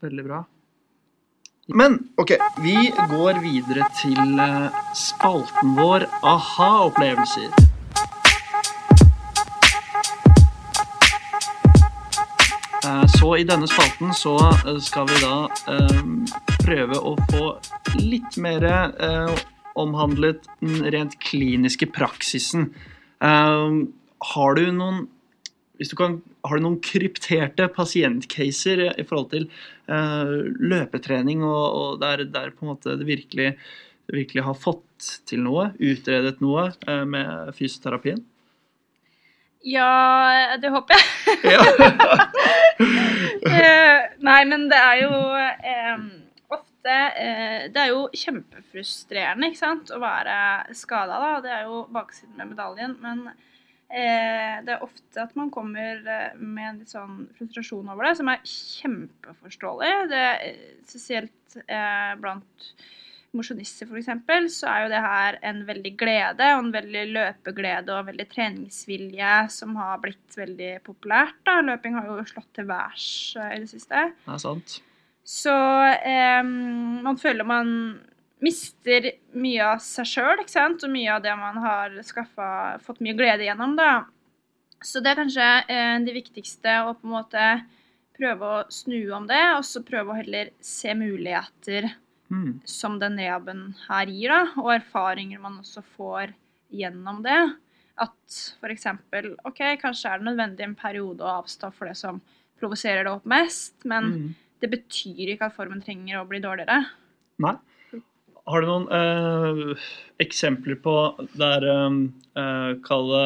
Veldig 0.00 0.24
bra. 0.24 0.44
Men 1.68 2.10
OK, 2.16 2.32
vi 2.58 2.90
går 2.90 3.40
videre 3.40 3.86
til 4.00 4.40
eh, 4.40 4.70
spalten 4.92 5.76
vår 5.76 6.08
aha-opplevelser. 6.22 7.69
Så 13.18 13.32
i 13.36 13.44
denne 13.44 13.68
spalten 13.68 14.12
så 14.16 14.34
eh, 14.40 14.76
skal 14.84 15.08
vi 15.10 15.20
da 15.22 15.36
eh, 15.70 16.02
prøve 16.64 16.98
å 16.98 17.14
få 17.30 17.46
litt 18.00 18.38
mer 18.40 18.64
eh, 18.70 19.40
omhandlet 19.80 20.46
den 20.62 20.84
rent 20.94 21.18
kliniske 21.22 21.90
praksisen. 21.94 22.70
Eh, 23.22 23.80
Har 24.34 24.54
du 24.58 24.66
noen 24.76 25.06
hvis 25.80 25.88
du 25.88 25.96
kan, 25.96 26.18
har 26.44 26.58
du 26.58 26.64
noen 26.66 26.80
krypterte 26.84 27.64
pasientcaser 27.72 28.82
i 29.00 29.04
forhold 29.08 29.30
til 29.32 29.46
eh, 29.88 30.32
løpetrening, 30.60 31.40
og, 31.40 31.62
og 31.78 31.94
der, 32.02 32.26
der 32.28 32.50
på 32.52 32.66
en 32.66 32.74
måte 32.74 32.98
det 33.00 33.06
virkelig, 33.08 33.54
det 34.04 34.18
virkelig 34.18 34.44
har 34.44 34.58
fått 34.60 35.08
til 35.30 35.40
noe, 35.46 35.70
utredet 35.80 36.42
noe 36.44 36.66
eh, 36.84 37.06
med 37.08 37.54
fysioterapien? 37.56 38.20
Ja, 39.64 40.56
det 40.60 40.68
håper 40.72 41.00
jeg. 41.00 41.08
Nei, 44.40 44.46
men 44.48 44.70
det 44.72 44.76
er 44.80 44.98
jo 45.02 45.16
eh, 45.36 46.04
ofte 46.56 46.92
eh, 47.20 47.66
Det 47.68 47.80
er 47.82 47.90
jo 47.90 48.06
kjempefrustrerende, 48.16 49.50
ikke 49.50 49.60
sant, 49.60 49.90
å 49.92 49.98
være 50.00 50.36
skada, 50.78 51.18
da. 51.20 51.32
Det 51.44 51.50
er 51.52 51.66
jo 51.68 51.82
baksiden 51.92 52.38
med 52.38 52.54
medaljen. 52.54 52.94
Men 53.02 53.20
eh, 53.28 54.62
det 54.64 54.78
er 54.78 54.86
ofte 54.86 55.26
at 55.26 55.36
man 55.36 55.50
kommer 55.52 56.00
eh, 56.00 56.40
med 56.40 56.70
en 56.70 56.80
litt 56.80 56.94
sånn 56.94 57.26
frustrasjon 57.36 57.92
over 57.92 58.08
det, 58.08 58.14
som 58.16 58.32
er 58.32 58.40
kjempeforståelig. 58.54 59.92
Det 60.08 60.22
er 60.30 60.46
eh, 60.46 60.64
spesielt 60.88 61.60
eh, 61.66 62.16
blant 62.24 62.72
mosjonister 63.36 63.88
f.eks., 63.88 64.54
så 64.56 64.68
er 64.70 64.84
jo 64.84 64.90
det 64.92 65.00
her 65.04 65.38
en 65.46 65.62
veldig 65.68 65.92
glede, 65.98 66.50
og 66.56 66.64
en 66.64 66.72
veldig 66.74 67.04
løpeglede 67.14 67.94
og 67.94 68.02
en 68.02 68.10
veldig 68.10 68.26
treningsvilje 68.32 69.34
som 69.54 69.74
har 69.78 70.00
blitt 70.02 70.38
veldig 70.38 70.72
populært. 70.86 71.38
da. 71.46 71.60
Løping 71.64 71.98
har 71.98 72.08
jo 72.10 72.20
slått 72.28 72.50
til 72.58 72.68
værs 72.70 73.08
eh, 73.38 73.56
i 73.56 73.60
det 73.64 73.70
siste. 73.72 74.06
Det 74.26 74.36
er 74.36 74.42
sant. 74.42 74.78
Så 75.30 75.56
eh, 75.94 76.42
man 76.42 77.20
føler 77.20 77.46
man 77.46 77.74
mister 78.42 79.10
mye 79.36 79.74
av 79.74 79.82
seg 79.84 80.08
sjøl, 80.08 80.40
ikke 80.40 80.56
sant, 80.56 80.86
og 80.86 80.92
mye 80.92 81.12
av 81.12 81.22
det 81.24 81.34
man 81.38 81.60
har 81.60 81.98
skaffet, 82.06 82.80
fått 82.86 83.02
mye 83.04 83.18
glede 83.18 83.46
gjennom, 83.46 83.76
da. 83.78 83.92
Så 84.80 85.02
det 85.04 85.12
er 85.12 85.20
kanskje 85.20 85.50
eh, 85.68 85.98
det 86.06 86.16
viktigste 86.16 86.80
å 86.86 86.96
på 86.96 87.06
en 87.06 87.18
måte 87.18 87.50
prøve 88.16 88.48
å 88.48 88.62
snu 88.72 89.00
om 89.16 89.26
det, 89.28 89.42
og 89.56 89.64
så 89.68 89.84
prøve 89.84 90.12
å 90.12 90.18
heller 90.18 90.54
se 90.64 90.96
muligheter 90.96 91.88
Mm. 92.30 92.60
som 92.64 92.98
den 93.00 93.16
rehaben 93.18 93.74
her 93.88 94.06
gir, 94.06 94.28
da, 94.30 94.42
og 94.62 94.68
erfaringer 94.76 95.40
man 95.42 95.56
også 95.58 95.82
får 95.96 96.30
gjennom 96.70 97.22
det. 97.24 97.56
At 97.98 98.36
f.eks. 98.62 98.86
OK, 99.44 99.58
kanskje 99.82 100.12
er 100.12 100.18
det 100.20 100.28
nødvendig 100.28 100.62
en 100.64 100.76
periode 100.78 101.20
å 101.26 101.40
avstå 101.42 101.72
for 101.74 101.90
det 101.90 101.96
som 101.98 102.20
provoserer 102.60 103.04
det 103.04 103.12
opp 103.12 103.26
mest, 103.26 103.74
men 103.84 104.04
Mm. 104.12 104.34
det 104.60 104.70
betyr 104.70 105.34
ikke 105.34 105.46
at 105.50 105.56
formen 105.56 105.82
trenger 105.82 106.20
å 106.22 106.28
bli 106.28 106.38
dårligere. 106.40 106.86
Nei. 107.38 107.56
Har 108.48 108.62
du 108.62 108.68
noen 108.68 108.86
eh, 108.94 109.88
eksempler 110.22 110.78
på 110.80 110.94
der 111.38 111.64
eh, 111.68 112.70
kalle, 112.86 113.22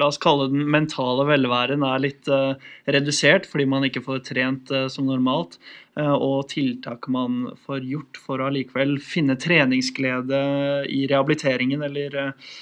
La 0.00 0.08
oss 0.08 0.18
kalle 0.22 0.48
den 0.52 0.64
mentale 0.72 1.26
velværen 1.28 1.84
er 1.86 2.02
litt 2.02 2.28
eh, 2.32 2.56
redusert 2.96 3.48
fordi 3.50 3.66
man 3.70 3.84
ikke 3.86 4.04
får 4.04 4.22
trent 4.30 4.72
eh, 4.74 4.86
som 4.92 5.08
normalt, 5.10 5.58
eh, 6.00 6.12
og 6.14 6.48
tiltak 6.52 7.08
man 7.12 7.50
får 7.66 7.84
gjort 7.90 8.20
for 8.20 8.40
å 8.40 8.48
allikevel 8.50 8.96
finne 9.04 9.36
treningsglede 9.40 10.42
i 10.90 11.04
rehabiliteringen, 11.10 11.84
eller 11.84 12.20
eh, 12.22 12.52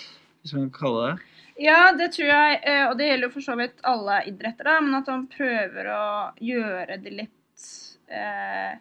hvis 0.42 0.56
man 0.58 0.72
kalle 0.74 1.04
det 1.06 1.66
Ja, 1.68 1.92
det 1.96 2.12
tror 2.16 2.32
jeg, 2.32 2.62
eh, 2.66 2.86
og 2.88 2.96
det 2.98 3.10
gjelder 3.12 3.28
jo 3.28 3.34
for 3.36 3.46
så 3.46 3.58
vidt 3.60 3.84
alle 3.86 4.22
idrettere, 4.30 4.80
men 4.82 4.98
at 4.98 5.12
man 5.12 5.28
prøver 5.30 5.92
å 5.94 6.06
gjøre 6.42 6.98
det 7.04 7.18
litt 7.22 7.68
eh, 8.10 8.74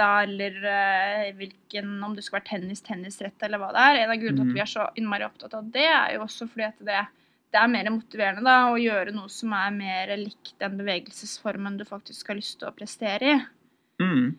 eh, 0.00 0.18
eller 0.24 0.58
eh, 0.72 1.30
hvilken 1.38 1.94
Om 2.04 2.16
det 2.16 2.24
skulle 2.24 2.40
vært 2.40 2.50
tennis, 2.52 2.82
tennisrett, 2.86 3.38
eller 3.46 3.62
hva 3.62 3.70
det 3.74 3.86
er. 3.86 4.02
En 4.02 4.12
av 4.14 4.20
grunnene 4.20 4.44
til 4.44 4.52
at 4.52 4.58
vi 4.58 4.64
er 4.64 4.74
så 4.74 4.90
innmari 4.98 5.26
opptatt 5.28 5.56
av 5.58 5.72
det, 5.74 5.86
er 5.86 6.16
jo 6.16 6.26
også 6.26 6.48
fordi 6.50 6.68
at 6.68 6.84
det, 6.90 7.00
det 7.54 7.62
er 7.62 7.72
mer 7.72 7.90
motiverende 7.94 8.44
da, 8.46 8.58
å 8.70 8.78
gjøre 8.80 9.14
noe 9.16 9.32
som 9.32 9.54
er 9.56 9.74
mer 9.74 10.14
likt 10.20 10.54
den 10.62 10.78
bevegelsesformen 10.80 11.80
du 11.80 11.86
faktisk 11.88 12.32
har 12.32 12.40
lyst 12.40 12.60
til 12.60 12.70
å 12.70 12.76
prestere 12.76 13.34
i. 13.34 13.40
mm. 14.02 14.30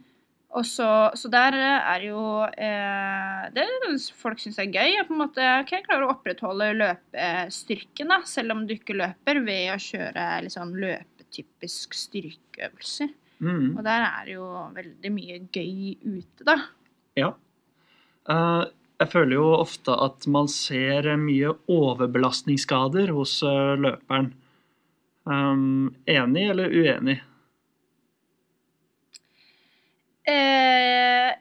Og 0.51 0.65
så, 0.67 0.87
så 1.15 1.29
der 1.31 1.55
er 1.55 2.03
jo 2.03 2.21
eh, 2.43 3.43
Det 3.55 3.63
folk 4.19 4.41
syns 4.41 4.59
er 4.59 4.67
gøy. 4.67 4.97
på 5.07 5.15
en 5.15 5.21
måte 5.23 5.45
ok, 5.61 5.77
klare 5.85 6.07
å 6.07 6.11
opprettholde 6.11 6.73
løpestyrken, 6.75 8.11
da, 8.11 8.19
selv 8.27 8.57
om 8.57 8.65
du 8.67 8.75
ikke 8.75 8.97
løper, 8.99 9.39
ved 9.47 9.71
å 9.71 9.79
kjøre 9.79 10.51
sånn 10.51 10.75
løpetypisk 10.81 11.95
styrkeøvelser. 11.95 13.13
Mm. 13.41 13.73
Og 13.73 13.81
der 13.85 14.05
er 14.05 14.27
det 14.27 14.35
jo 14.35 14.47
veldig 14.75 15.11
mye 15.15 15.39
gøy 15.49 15.95
ute, 16.05 16.45
da. 16.45 16.57
Ja. 17.17 17.31
Eh, 18.29 18.63
jeg 19.01 19.09
føler 19.09 19.33
jo 19.33 19.47
ofte 19.57 19.95
at 19.97 20.27
man 20.29 20.49
ser 20.51 21.09
mye 21.17 21.55
overbelastningsskader 21.73 23.13
hos 23.15 23.39
eh, 23.41 23.73
løperen. 23.81 24.31
Um, 25.21 25.91
enig 26.09 26.47
eller 26.49 26.73
uenig? 26.73 27.19
Eh, 30.29 31.33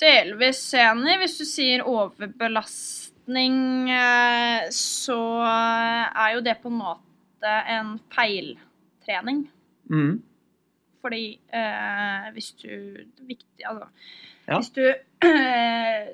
delvis 0.00 0.62
enig. 0.80 1.18
Hvis 1.22 1.38
du 1.40 1.46
sier 1.48 1.84
overbelastning, 1.84 3.60
eh, 3.92 4.68
så 4.76 5.20
er 5.44 6.36
jo 6.38 6.44
det 6.44 6.56
på 6.64 6.72
en 6.72 6.80
måte 6.80 7.56
en 7.76 7.98
feiltrening. 9.10 9.44
Mm. 9.90 10.22
Fordi 11.00 11.40
eh, 11.52 12.32
hvis 12.34 12.52
du 12.60 12.70
det 12.70 13.26
Viktig, 13.26 13.64
altså. 13.66 13.88
Ja. 14.46 14.58
Hvis 14.58 14.70
du 14.74 14.84
eh, 15.26 16.08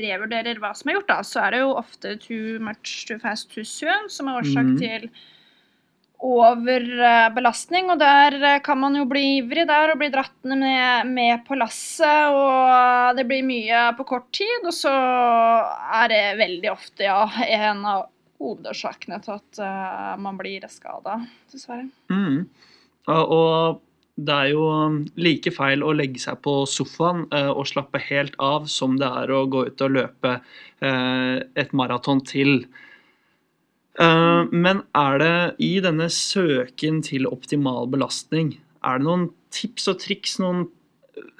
revurderer 0.00 0.60
hva 0.60 0.72
som 0.76 0.90
er 0.90 0.98
gjort, 0.98 1.10
da, 1.10 1.20
så 1.26 1.44
er 1.44 1.54
det 1.54 1.60
jo 1.64 1.74
ofte 1.78 2.16
too 2.22 2.60
much 2.62 3.04
too 3.08 3.20
fast 3.20 3.50
too 3.52 3.64
soon 3.64 4.08
som 4.08 4.28
er 4.28 4.40
årsak 4.40 4.72
mm. 4.72 4.78
til 4.80 5.10
overbelastning. 6.20 7.90
Og 7.92 8.00
der 8.00 8.36
eh, 8.40 8.62
kan 8.64 8.80
man 8.82 8.98
jo 8.98 9.06
bli 9.08 9.40
ivrig 9.40 9.68
der 9.70 9.94
og 9.94 10.00
bli 10.00 10.10
dratt 10.12 10.36
med, 10.44 11.12
med 11.12 11.44
på 11.46 11.58
lasset, 11.60 12.34
og 12.34 13.16
det 13.18 13.28
blir 13.28 13.46
mye 13.46 13.90
på 13.98 14.08
kort 14.08 14.30
tid. 14.36 14.64
Og 14.64 14.74
så 14.74 14.94
er 16.00 16.10
det 16.12 16.24
veldig 16.40 16.72
ofte, 16.72 17.06
ja, 17.06 17.22
en 17.46 17.84
av 17.86 18.08
hovedårsakene 18.40 19.20
til 19.24 19.36
at 19.36 19.60
uh, 19.62 20.16
man 20.20 20.38
blir 20.40 20.66
skada, 20.72 21.20
dessverre. 21.52 21.88
Mm. 22.12 22.44
Og, 23.10 23.80
det 24.20 24.34
er 24.36 24.50
jo 24.52 24.64
like 25.16 25.48
feil 25.54 25.80
å 25.86 25.94
legge 25.96 26.20
seg 26.20 26.42
på 26.44 26.52
sofaen 26.68 27.22
uh, 27.32 27.52
og 27.54 27.68
slappe 27.70 28.02
helt 28.10 28.34
av 28.42 28.66
som 28.68 28.98
det 29.00 29.08
er 29.22 29.32
å 29.32 29.46
gå 29.48 29.64
ut 29.70 29.84
og 29.86 29.94
løpe 29.96 30.34
uh, 30.42 31.36
et 31.56 31.76
maraton 31.76 32.22
til. 32.26 32.64
Men 34.00 34.78
er 34.96 35.16
det 35.20 35.32
i 35.60 35.74
denne 35.84 36.06
søken 36.14 37.02
til 37.04 37.26
optimal 37.28 37.88
belastning, 37.92 38.54
er 38.86 38.96
det 38.96 39.04
noen 39.04 39.26
tips 39.52 39.90
og 39.92 39.98
triks, 40.00 40.38
noen, 40.40 40.62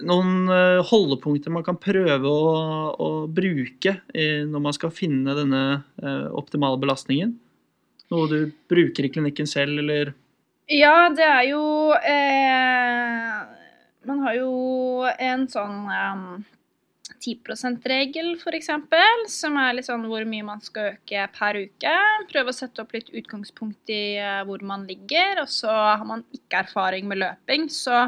noen 0.06 0.48
eh, 0.52 0.80
holdepunkter 0.86 1.52
man 1.52 1.64
kan 1.66 1.78
prøve 1.80 2.28
å, 2.30 2.50
å 2.94 3.10
bruke 3.30 3.96
eh, 4.14 4.42
når 4.48 4.64
man 4.64 4.76
skal 4.76 4.92
finne 4.94 5.36
denne 5.36 5.62
eh, 6.02 6.26
optimale 6.36 6.80
belastningen? 6.80 7.34
Noe 8.10 8.30
du 8.30 8.38
bruker 8.70 9.06
i 9.06 9.12
klinikken 9.12 9.48
selv, 9.48 9.78
eller 9.82 10.14
Ja, 10.70 11.10
det 11.14 11.26
er 11.26 11.44
jo 11.52 11.62
eh, 11.98 13.36
Man 14.08 14.24
har 14.24 14.38
jo 14.38 14.54
en 15.14 15.46
sånn 15.50 15.84
eh, 15.94 16.24
10 17.20 17.44
%-regel, 17.44 18.32
f.eks., 18.40 18.70
som 19.28 19.58
er 19.60 19.76
litt 19.76 19.88
sånn 19.90 20.06
hvor 20.08 20.24
mye 20.24 20.46
man 20.46 20.62
skal 20.64 20.94
øke 20.94 21.26
per 21.36 21.58
uke. 21.60 21.94
Prøve 22.30 22.48
å 22.52 22.56
sette 22.56 22.80
opp 22.80 22.94
litt 22.96 23.10
utgangspunkt 23.12 23.92
i 23.92 24.16
hvor 24.48 24.64
man 24.64 24.86
ligger. 24.88 25.42
Og 25.42 25.50
så 25.52 25.68
har 25.68 26.06
man 26.08 26.24
ikke 26.32 26.62
erfaring 26.64 27.10
med 27.10 27.20
løping, 27.20 27.68
så 27.68 28.06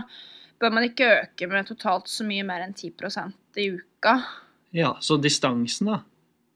bør 0.62 0.72
man 0.78 0.86
ikke 0.86 1.08
øke 1.18 1.48
med 1.50 1.66
totalt 1.68 2.08
så 2.10 2.24
mye 2.26 2.44
mer 2.46 2.62
enn 2.64 2.72
10% 2.78 3.34
i 3.60 3.68
uka. 3.74 4.14
Ja, 4.72 4.94
så 5.04 5.18
distansen, 5.20 5.90
da. 5.90 5.98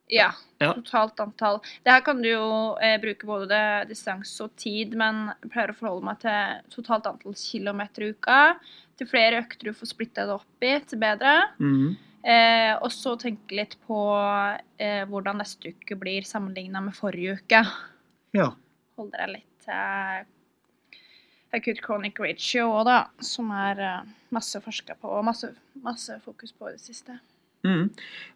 Ja, 0.09 0.29
Ja. 0.62 0.71
totalt 0.73 1.19
antall. 1.21 1.59
Det 1.85 1.90
her 1.92 2.01
kan 2.07 2.23
du 2.23 2.29
jo 2.31 2.77
eh, 2.81 2.95
bruke 3.03 3.27
både 3.27 3.49
det- 3.51 3.88
distanse 3.90 4.40
og 4.45 4.55
tid, 4.57 4.95
men 4.97 5.33
jeg 5.42 5.51
pleier 5.51 5.73
å 5.73 5.77
forholde 5.77 6.05
meg 6.07 6.21
til 6.23 6.62
totalt 6.77 7.07
antall 7.11 7.35
kilometer 7.35 8.03
i 8.07 8.12
uka. 8.14 8.38
Til 8.97 9.07
flere 9.11 9.42
økter 9.42 9.64
du 9.69 9.73
får 9.75 9.90
splitta 9.90 10.25
det 10.25 10.33
opp 10.38 10.62
i, 10.62 10.79
til 10.87 10.99
bedre. 11.03 11.35
Mm. 11.61 11.97
Eh, 12.25 12.73
og 12.81 12.88
så 12.95 13.16
tenke 13.19 13.55
litt 13.59 13.77
på 13.87 13.99
eh, 14.79 15.05
hvordan 15.11 15.37
neste 15.42 15.75
uke 15.75 15.99
blir 15.99 16.23
sammenligna 16.25 16.81
med 16.83 16.95
forrige 16.95 17.37
uke. 17.42 17.64
Ja. 18.33 18.53
Holde 18.97 19.19
deg 19.19 19.35
litt 19.37 19.69
acute 21.57 21.83
chronic 21.85 22.21
ratio 22.21 22.69
òg, 22.75 22.85
da, 22.88 22.99
som 23.25 23.51
er 23.55 23.81
eh, 23.83 24.05
masse 24.35 24.61
forska 24.62 24.99
på 25.01 25.11
og 25.19 25.25
masse, 25.27 25.51
masse 25.85 26.19
fokus 26.25 26.53
på 26.53 26.71
i 26.71 26.77
det 26.77 26.85
siste. 26.85 27.19
Mhm. 27.66 27.88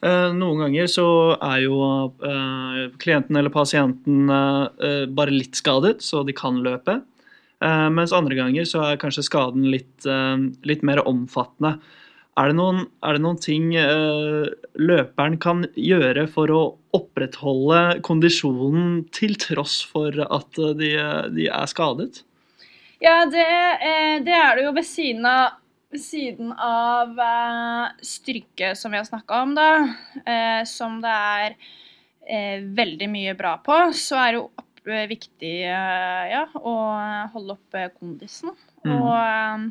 Eh, 0.06 0.32
noen 0.34 0.64
ganger 0.64 0.90
så 0.90 1.06
er 1.36 1.60
jo 1.66 1.78
eh, 2.26 2.82
klienten 3.02 3.38
eller 3.38 3.52
pasienten 3.54 4.26
bare 5.14 5.34
litt 5.34 5.58
skadet, 5.60 6.00
så 6.02 6.24
de 6.26 6.36
kan 6.36 6.60
løpe. 6.64 7.02
Mens 7.60 8.14
andre 8.16 8.38
ganger 8.38 8.64
så 8.64 8.80
er 8.86 8.96
kanskje 8.96 9.26
skaden 9.26 9.66
litt, 9.68 10.06
litt 10.64 10.80
mer 10.80 11.02
omfattende. 11.04 11.74
Er 12.40 12.48
det 12.48 12.56
noen, 12.56 12.86
er 13.04 13.18
det 13.18 13.20
noen 13.20 13.36
ting 13.36 13.66
løperen 14.80 15.36
kan 15.44 15.66
gjøre 15.76 16.24
for 16.32 16.48
å 16.56 16.62
opprettholde 16.96 18.00
kondisjonen 18.06 19.02
til 19.12 19.36
tross 19.44 19.76
for 19.84 20.16
at 20.24 20.62
de, 20.80 20.94
de 21.36 21.50
er 21.52 21.68
skadet? 21.68 22.22
Ja, 23.00 23.24
det, 23.26 23.48
eh, 23.80 24.16
det 24.24 24.36
er 24.36 24.56
det 24.58 24.66
jo 24.66 24.72
ved 24.76 24.84
siden 24.84 25.24
av, 25.28 25.58
ved 25.90 26.02
siden 26.04 26.52
av 26.52 27.20
eh, 27.24 28.00
styrke, 28.04 28.74
som 28.76 28.92
vi 28.92 29.00
har 29.00 29.08
snakka 29.08 29.42
om, 29.46 29.54
da. 29.56 29.70
Eh, 30.20 30.62
som 30.68 30.98
det 31.00 31.14
er 31.14 31.54
eh, 32.28 32.66
veldig 32.76 33.08
mye 33.08 33.36
bra 33.38 33.54
på. 33.64 33.78
Så 33.96 34.20
er 34.20 34.34
det 34.34 34.42
jo 34.42 34.50
opp, 34.52 34.66
viktig 34.84 35.56
ja, 35.60 36.46
å 36.56 36.74
holde 37.34 37.52
oppe 37.52 37.82
kondisen. 37.98 38.54
Mm. 38.84 38.94
Og 38.96 39.70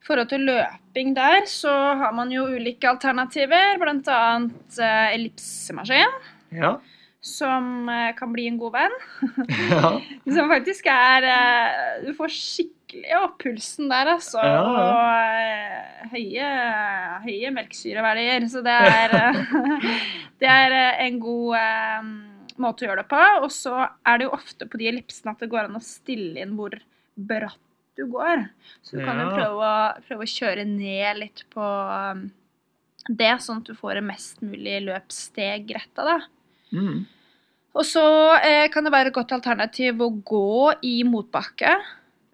i 0.00 0.06
forhold 0.06 0.30
til 0.30 0.46
løping 0.48 1.12
der, 1.16 1.44
så 1.48 1.72
har 2.00 2.14
man 2.16 2.32
jo 2.32 2.46
ulike 2.48 2.88
alternativer. 2.88 3.76
Annet 3.80 4.80
eh, 4.80 5.10
ellipsemaskin, 5.16 6.16
Ja. 6.56 6.78
Som 7.20 7.88
eh, 7.88 8.14
kan 8.16 8.32
bli 8.32 8.46
en 8.48 8.58
god 8.58 8.72
venn. 8.78 8.94
ja. 9.70 9.92
Som 10.34 10.52
faktisk 10.52 10.86
er 10.88 11.26
eh, 11.28 12.06
Du 12.06 12.14
får 12.16 12.32
skikkelig 12.32 13.16
opp 13.20 13.36
pulsen 13.44 13.90
der, 13.92 14.14
altså. 14.16 14.40
Ja. 14.40 14.62
Og 14.64 15.36
eh, 15.36 16.08
høye, 16.14 16.50
høye 17.26 17.52
melkesyreverdier. 17.54 18.48
Så 18.50 18.64
det 18.64 18.74
er, 18.74 19.16
det 20.42 20.52
er 20.52 20.76
en 21.06 21.20
god 21.22 21.58
eh, 21.60 22.10
måte 22.60 22.86
å 22.86 22.90
gjøre 22.90 23.04
det 23.04 23.10
på. 23.12 23.22
Og 23.44 23.52
så 23.54 23.76
er 23.84 24.20
det 24.20 24.28
jo 24.28 24.36
ofte 24.38 24.68
på 24.70 24.80
de 24.80 24.88
ellipsene 24.94 25.36
at 25.36 25.44
det 25.44 25.52
går 25.52 25.68
an 25.68 25.80
å 25.80 25.84
stille 25.84 26.40
inn 26.40 26.56
hvor 26.56 26.78
bratt 27.20 27.60
du 27.98 28.06
går. 28.08 28.46
Så 28.80 28.96
du 28.96 29.04
kan 29.04 29.20
jo 29.20 29.30
prøve 29.34 29.68
å, 29.68 29.78
prøve 30.06 30.24
å 30.24 30.34
kjøre 30.38 30.64
ned 30.64 31.20
litt 31.20 31.44
på 31.52 31.60
um, 31.60 32.28
det, 33.08 33.32
sånn 33.44 33.60
at 33.60 33.68
du 33.68 33.76
får 33.76 34.00
en 34.00 34.08
mest 34.08 34.40
mulig 34.44 34.78
løpssteg 34.86 35.74
av 36.00 36.06
da. 36.08 36.20
Mhm. 36.74 37.06
Og 37.70 37.86
så 37.86 38.02
eh, 38.42 38.66
kan 38.74 38.82
det 38.82 38.90
være 38.90 39.12
et 39.12 39.14
godt 39.14 39.30
alternativ 39.36 40.00
å 40.02 40.08
gå 40.26 40.72
i 40.82 41.00
motbakke. 41.06 41.76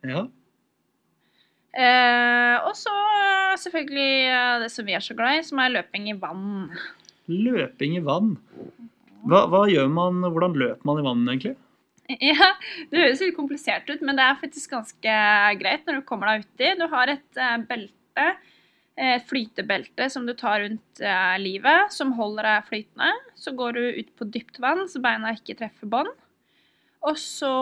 ja. 0.07 0.27
Eh, 1.77 2.57
og 2.65 2.73
så 2.73 2.93
eh, 3.21 3.57
selvfølgelig 3.61 4.13
eh, 4.33 4.53
det 4.63 4.71
som 4.73 4.87
vi 4.89 4.95
er 4.97 5.03
så 5.05 5.13
glad 5.17 5.37
i, 5.37 5.45
som 5.45 5.61
er 5.61 5.75
løping 5.75 6.07
i 6.09 6.15
vann. 6.17 6.71
Løping 7.29 7.99
i 7.99 8.01
vann. 8.01 8.31
Hva, 9.29 9.43
hva 9.51 9.67
gjør 9.69 9.91
man, 9.93 10.23
Hvordan 10.25 10.57
løper 10.57 10.89
man 10.89 11.03
i 11.03 11.05
vann, 11.05 11.27
egentlig? 11.29 11.57
Ja, 12.23 12.53
det 12.89 13.01
høres 13.03 13.21
litt 13.21 13.37
komplisert 13.37 13.89
ut, 13.91 14.01
men 14.07 14.17
det 14.17 14.25
er 14.25 14.39
faktisk 14.41 14.71
ganske 14.73 15.15
greit 15.61 15.85
når 15.89 15.99
du 15.99 16.05
kommer 16.07 16.31
deg 16.31 16.47
uti. 16.47 16.69
Du 16.79 16.87
har 16.93 17.13
et 17.13 17.41
eh, 17.43 17.57
belte, 17.69 18.27
et 18.97 19.21
flytebelte 19.29 20.09
som 20.13 20.27
du 20.27 20.33
tar 20.37 20.61
rundt 20.65 21.01
eh, 21.05 21.39
livet, 21.41 21.93
som 21.93 22.13
holder 22.17 22.43
deg 22.49 22.69
flytende. 22.71 23.11
Så 23.37 23.51
går 23.57 23.73
du 23.77 23.83
ut 24.01 24.11
på 24.17 24.25
dypt 24.33 24.57
vann, 24.63 24.89
så 24.89 25.01
beina 25.05 25.35
ikke 25.37 25.59
treffer 25.59 25.89
bånd. 25.93 26.13
Og 27.07 27.17
så 27.21 27.57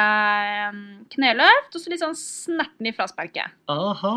kneløft, 1.13 1.75
og 1.77 1.83
så 1.83 1.91
litt 1.93 2.01
sånn 2.01 2.17
snerten 2.17 2.89
i 2.89 2.93
frasparket. 2.97 3.53
Aha. 3.69 4.13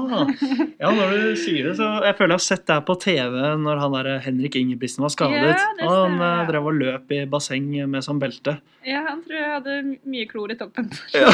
Ja, 0.79 0.91
når 0.95 1.11
du 1.11 1.25
sier 1.39 1.67
det, 1.67 1.73
så 1.79 1.89
Jeg 2.05 2.15
føler 2.15 2.33
jeg 2.33 2.39
har 2.39 2.45
sett 2.45 2.63
det 2.69 2.77
her 2.77 2.85
på 2.87 2.95
TV 3.01 3.35
når 3.59 3.81
han 3.81 3.97
der 3.97 4.09
Henrik 4.23 4.55
Ingebrigtsen 4.59 5.03
var 5.03 5.11
skadet. 5.11 5.51
Ja, 5.51 5.57
han 5.67 5.81
stemmer, 5.81 6.23
eh, 6.29 6.45
drev 6.47 6.69
og 6.71 6.79
løp 6.79 7.11
i 7.11 7.19
basseng 7.27 7.67
med 7.91 8.07
sånn 8.07 8.21
belte. 8.23 8.55
Ja, 8.87 9.03
han 9.09 9.19
tror 9.25 9.39
jeg 9.39 9.51
hadde 9.51 9.77
mye 10.15 10.29
klor 10.31 10.53
i 10.53 10.57
toppen. 10.59 10.87
Ja. 11.11 11.33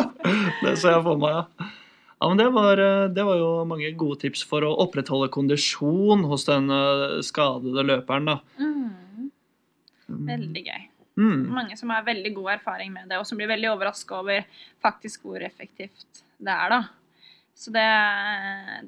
det 0.62 0.76
ser 0.78 0.94
jeg 0.94 1.04
for 1.08 1.18
meg, 1.18 1.40
ja. 1.40 1.70
Ja, 2.20 2.28
men 2.28 2.36
det 2.36 2.48
var, 2.52 2.84
eh, 2.84 3.08
det 3.16 3.24
var 3.24 3.40
jo 3.40 3.50
mange 3.64 3.90
gode 3.98 4.20
tips 4.22 4.44
for 4.46 4.62
å 4.62 4.74
opprettholde 4.84 5.30
kondisjon 5.32 6.22
hos 6.28 6.46
den 6.46 6.70
eh, 6.70 7.18
skadede 7.26 7.86
løperen, 7.88 8.30
da. 8.30 8.38
Mm, 8.60 9.30
veldig 10.28 10.64
gøy. 10.70 10.89
Mm. 11.20 11.42
Mange 11.52 11.76
som 11.76 11.92
har 11.92 12.06
veldig 12.06 12.32
god 12.38 12.54
erfaring 12.56 12.94
med 12.94 13.10
det, 13.10 13.18
og 13.20 13.26
som 13.28 13.36
blir 13.36 13.50
veldig 13.50 13.68
overraska 13.74 14.22
over 14.22 14.46
faktisk 14.80 15.26
hvor 15.28 15.44
effektivt 15.44 16.24
det 16.40 16.54
er, 16.54 16.72
da. 16.72 16.80
Så 17.60 17.72
det, 17.74 17.88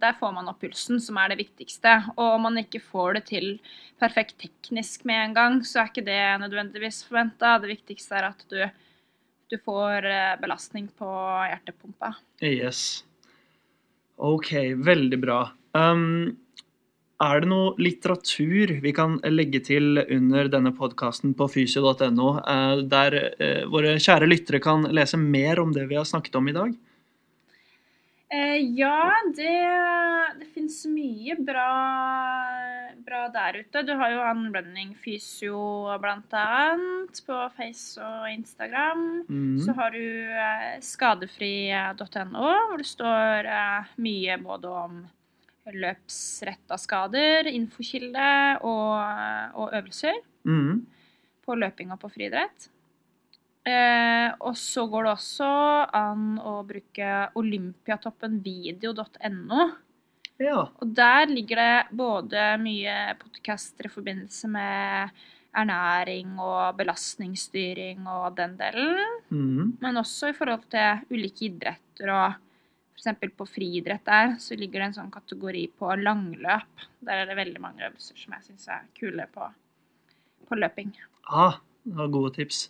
der 0.01 0.15
får 0.17 0.31
man 0.33 0.49
opp 0.49 0.63
pulsen, 0.65 0.97
som 1.05 1.19
er 1.21 1.29
det 1.29 1.43
viktigste. 1.43 1.93
Og 2.15 2.39
om 2.39 2.47
man 2.47 2.57
ikke 2.63 2.81
får 2.81 3.19
det 3.19 3.23
til 3.29 3.49
perfekt 4.01 4.39
teknisk 4.41 5.05
med 5.09 5.27
en 5.27 5.35
gang, 5.37 5.59
så 5.69 5.83
er 5.83 5.91
ikke 5.91 6.07
det 6.07 6.23
nødvendigvis 6.41 7.03
forventa. 7.05 7.59
Det 7.61 7.69
viktigste 7.75 8.17
er 8.17 8.31
at 8.31 8.47
du, 8.49 8.63
du 9.53 9.59
får 9.61 10.09
eh, 10.09 10.39
belastning 10.41 10.89
på 10.97 11.11
hjertepumpa. 11.51 12.15
Yes. 12.41 13.03
Ok, 14.17 14.55
veldig 14.81 15.21
bra. 15.21 15.43
Um, 15.77 16.39
er 17.23 17.43
det 17.43 17.51
noe 17.51 17.73
litteratur 17.83 18.77
vi 18.83 18.93
kan 18.97 19.19
legge 19.31 19.63
til 19.65 20.01
under 20.03 20.51
denne 20.53 20.73
podkasten 20.77 21.37
på 21.39 21.49
fysio.no, 21.51 22.31
eh, 22.41 22.79
der 22.91 23.19
eh, 23.39 23.67
våre 23.71 23.99
kjære 24.03 24.31
lyttere 24.31 24.63
kan 24.63 24.89
lese 24.91 25.21
mer 25.21 25.63
om 25.63 25.75
det 25.75 25.87
vi 25.91 25.99
har 26.01 26.09
snakket 26.09 26.41
om 26.41 26.51
i 26.51 26.57
dag? 26.57 26.75
Eh, 28.33 28.59
ja, 28.79 29.13
det, 29.37 29.55
det 30.41 30.49
fins 30.55 30.81
mye 30.89 31.37
bra, 31.37 31.69
bra 33.05 33.25
der 33.35 33.61
ute. 33.61 33.85
Du 33.87 33.93
har 34.01 34.15
jo 34.15 34.23
han 34.25 34.47
running 34.55 34.95
Fysio 34.97 35.63
annet 35.93 37.23
på 37.27 37.41
Face 37.57 38.01
og 38.01 38.31
Instagram. 38.33 39.09
Mm. 39.29 39.59
Så 39.63 39.77
har 39.77 39.93
du 39.95 40.87
skadefri.no, 40.89 42.55
hvor 42.71 42.81
det 42.81 42.89
står 42.89 43.53
mye 44.01 44.41
både 44.41 44.79
om 44.87 45.03
løpsretta 45.71 46.75
skader, 46.81 47.47
infokilde 47.47 48.59
og, 48.67 48.99
og 49.55 49.71
øvelser 49.79 50.19
Mm. 50.45 50.83
på 51.47 51.55
løping 51.55 51.93
og 51.95 52.01
på 52.03 52.09
friidrett. 52.11 52.67
Eh, 53.65 54.33
og 54.43 54.57
så 54.59 54.89
går 54.91 55.03
det 55.07 55.13
også 55.13 55.47
an 55.95 56.25
å 56.43 56.57
bruke 56.67 57.29
olympiatoppenvideo.no. 57.39 59.69
Ja. 60.43 60.65
Og 60.83 60.91
der 60.97 61.27
ligger 61.31 61.57
det 61.61 61.87
både 61.95 62.57
mye 62.59 63.15
podcaster 63.21 63.87
i 63.87 63.93
forbindelse 63.93 64.49
med 64.51 65.11
ernæring 65.55 66.39
og 66.41 66.77
belastningsstyring 66.79 68.07
og 68.09 68.37
den 68.37 68.57
delen, 68.59 68.99
Mm. 69.31 69.77
men 69.81 69.97
også 69.97 70.29
i 70.31 70.33
forhold 70.37 70.65
til 70.71 70.99
ulike 71.11 71.45
idretter 71.47 72.11
og 72.11 72.35
f.eks. 72.97 73.35
på 73.37 73.47
friidrett 73.49 74.05
der, 74.07 74.37
så 74.43 74.57
ligger 74.59 74.81
det 74.81 74.89
en 74.91 74.97
sånn 75.01 75.13
kategori 75.15 75.65
på 75.79 75.93
langløp. 76.01 76.87
Der 77.05 77.23
er 77.23 77.31
det 77.31 77.39
veldig 77.39 77.63
mange 77.63 77.87
øvelser 77.87 78.19
som 78.19 78.37
jeg 78.37 78.49
syns 78.51 78.69
er 78.73 78.89
kule 78.99 79.27
på, 79.33 79.49
på 80.49 80.59
løping. 80.59 80.93
Ah, 81.27 81.61
det 81.85 81.97
var 81.99 82.13
gode 82.15 82.35
tips. 82.37 82.67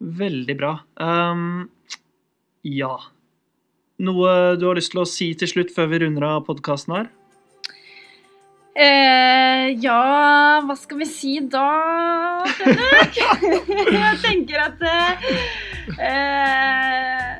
Veldig 0.00 0.56
bra. 0.56 0.74
Um, 0.96 1.70
ja. 2.66 2.94
Noe 4.00 4.56
du 4.56 4.68
har 4.68 4.78
lyst 4.78 4.94
til 4.94 5.02
å 5.02 5.08
si 5.08 5.32
til 5.36 5.50
slutt 5.50 5.74
før 5.74 5.90
vi 5.92 6.04
runder 6.04 6.24
av 6.28 6.44
podkasten 6.46 6.96
her? 6.96 7.10
Eh, 8.80 9.66
ja, 9.82 10.60
hva 10.64 10.76
skal 10.78 11.02
vi 11.02 11.08
si 11.10 11.34
da, 11.52 11.66
Fredrik? 12.54 13.18
jeg 13.98 14.20
tenker 14.22 14.62
at 14.62 14.84
eh, 15.98 17.39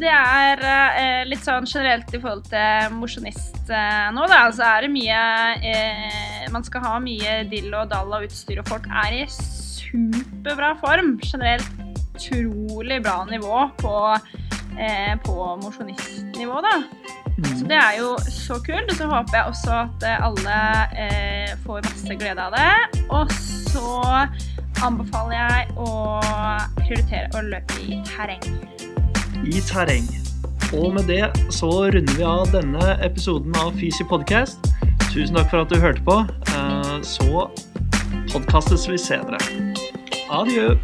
det 0.00 0.10
er 0.12 0.62
eh, 0.66 1.22
litt 1.28 1.44
sånn 1.44 1.66
generelt 1.68 2.12
i 2.14 2.20
forhold 2.20 2.46
til 2.50 2.94
mosjonist 2.96 3.70
eh, 3.72 4.06
nå, 4.14 4.26
da. 4.30 4.42
Så 4.54 4.64
er 4.66 4.86
det 4.86 4.92
mye 4.94 5.20
eh, 5.60 6.46
Man 6.52 6.64
skal 6.66 6.84
ha 6.84 6.94
mye 7.02 7.38
dill 7.50 7.72
og 7.74 7.90
dall 7.92 8.12
og 8.16 8.26
utstyr, 8.28 8.60
og 8.62 8.68
folk 8.70 8.88
er 9.04 9.20
i 9.22 9.24
superbra 9.32 10.74
form. 10.82 11.16
Generelt 11.24 11.68
utrolig 12.16 13.02
bra 13.04 13.18
nivå 13.28 13.66
på, 13.82 13.94
eh, 14.78 15.14
på 15.24 15.36
mosjonistnivå, 15.64 16.60
da. 16.64 16.76
Så 17.36 17.64
Mm. 17.64 17.68
det 17.68 17.76
er 17.76 17.96
jo 17.98 18.16
så 18.32 18.54
kult. 18.64 18.90
Og 18.90 18.96
så 18.96 19.06
håper 19.10 19.36
jeg 19.36 19.46
også 19.50 19.72
at 19.82 20.06
eh, 20.08 20.22
alle 20.24 20.60
eh, 20.96 21.50
får 21.66 21.82
masse 21.84 22.16
glede 22.16 22.40
av 22.40 22.52
det. 22.56 23.02
Og 23.10 23.30
så 23.30 24.28
anbefaler 24.84 25.36
jeg 25.36 25.68
å 25.76 25.90
prioritere 26.80 27.28
å 27.36 27.44
løpe 27.44 27.80
i 27.84 28.00
terreng. 28.08 28.46
I 29.44 29.60
terreng. 29.68 30.06
Og 30.74 30.94
med 30.96 31.06
det 31.10 31.28
så 31.54 31.68
runder 31.92 32.16
vi 32.18 32.24
av 32.26 32.48
denne 32.54 32.96
episoden 33.06 33.54
av 33.60 33.74
Fysi 33.78 34.04
podcast. 34.08 34.58
Tusen 35.12 35.36
takk 35.38 35.50
for 35.52 35.62
at 35.62 35.70
du 35.72 35.78
hørte 35.80 36.02
på. 36.06 36.18
Eh, 36.52 37.00
Så 37.06 37.50
podkastes 38.32 38.88
vi 38.88 38.98
senere. 38.98 39.38
Adjø. 40.30 40.74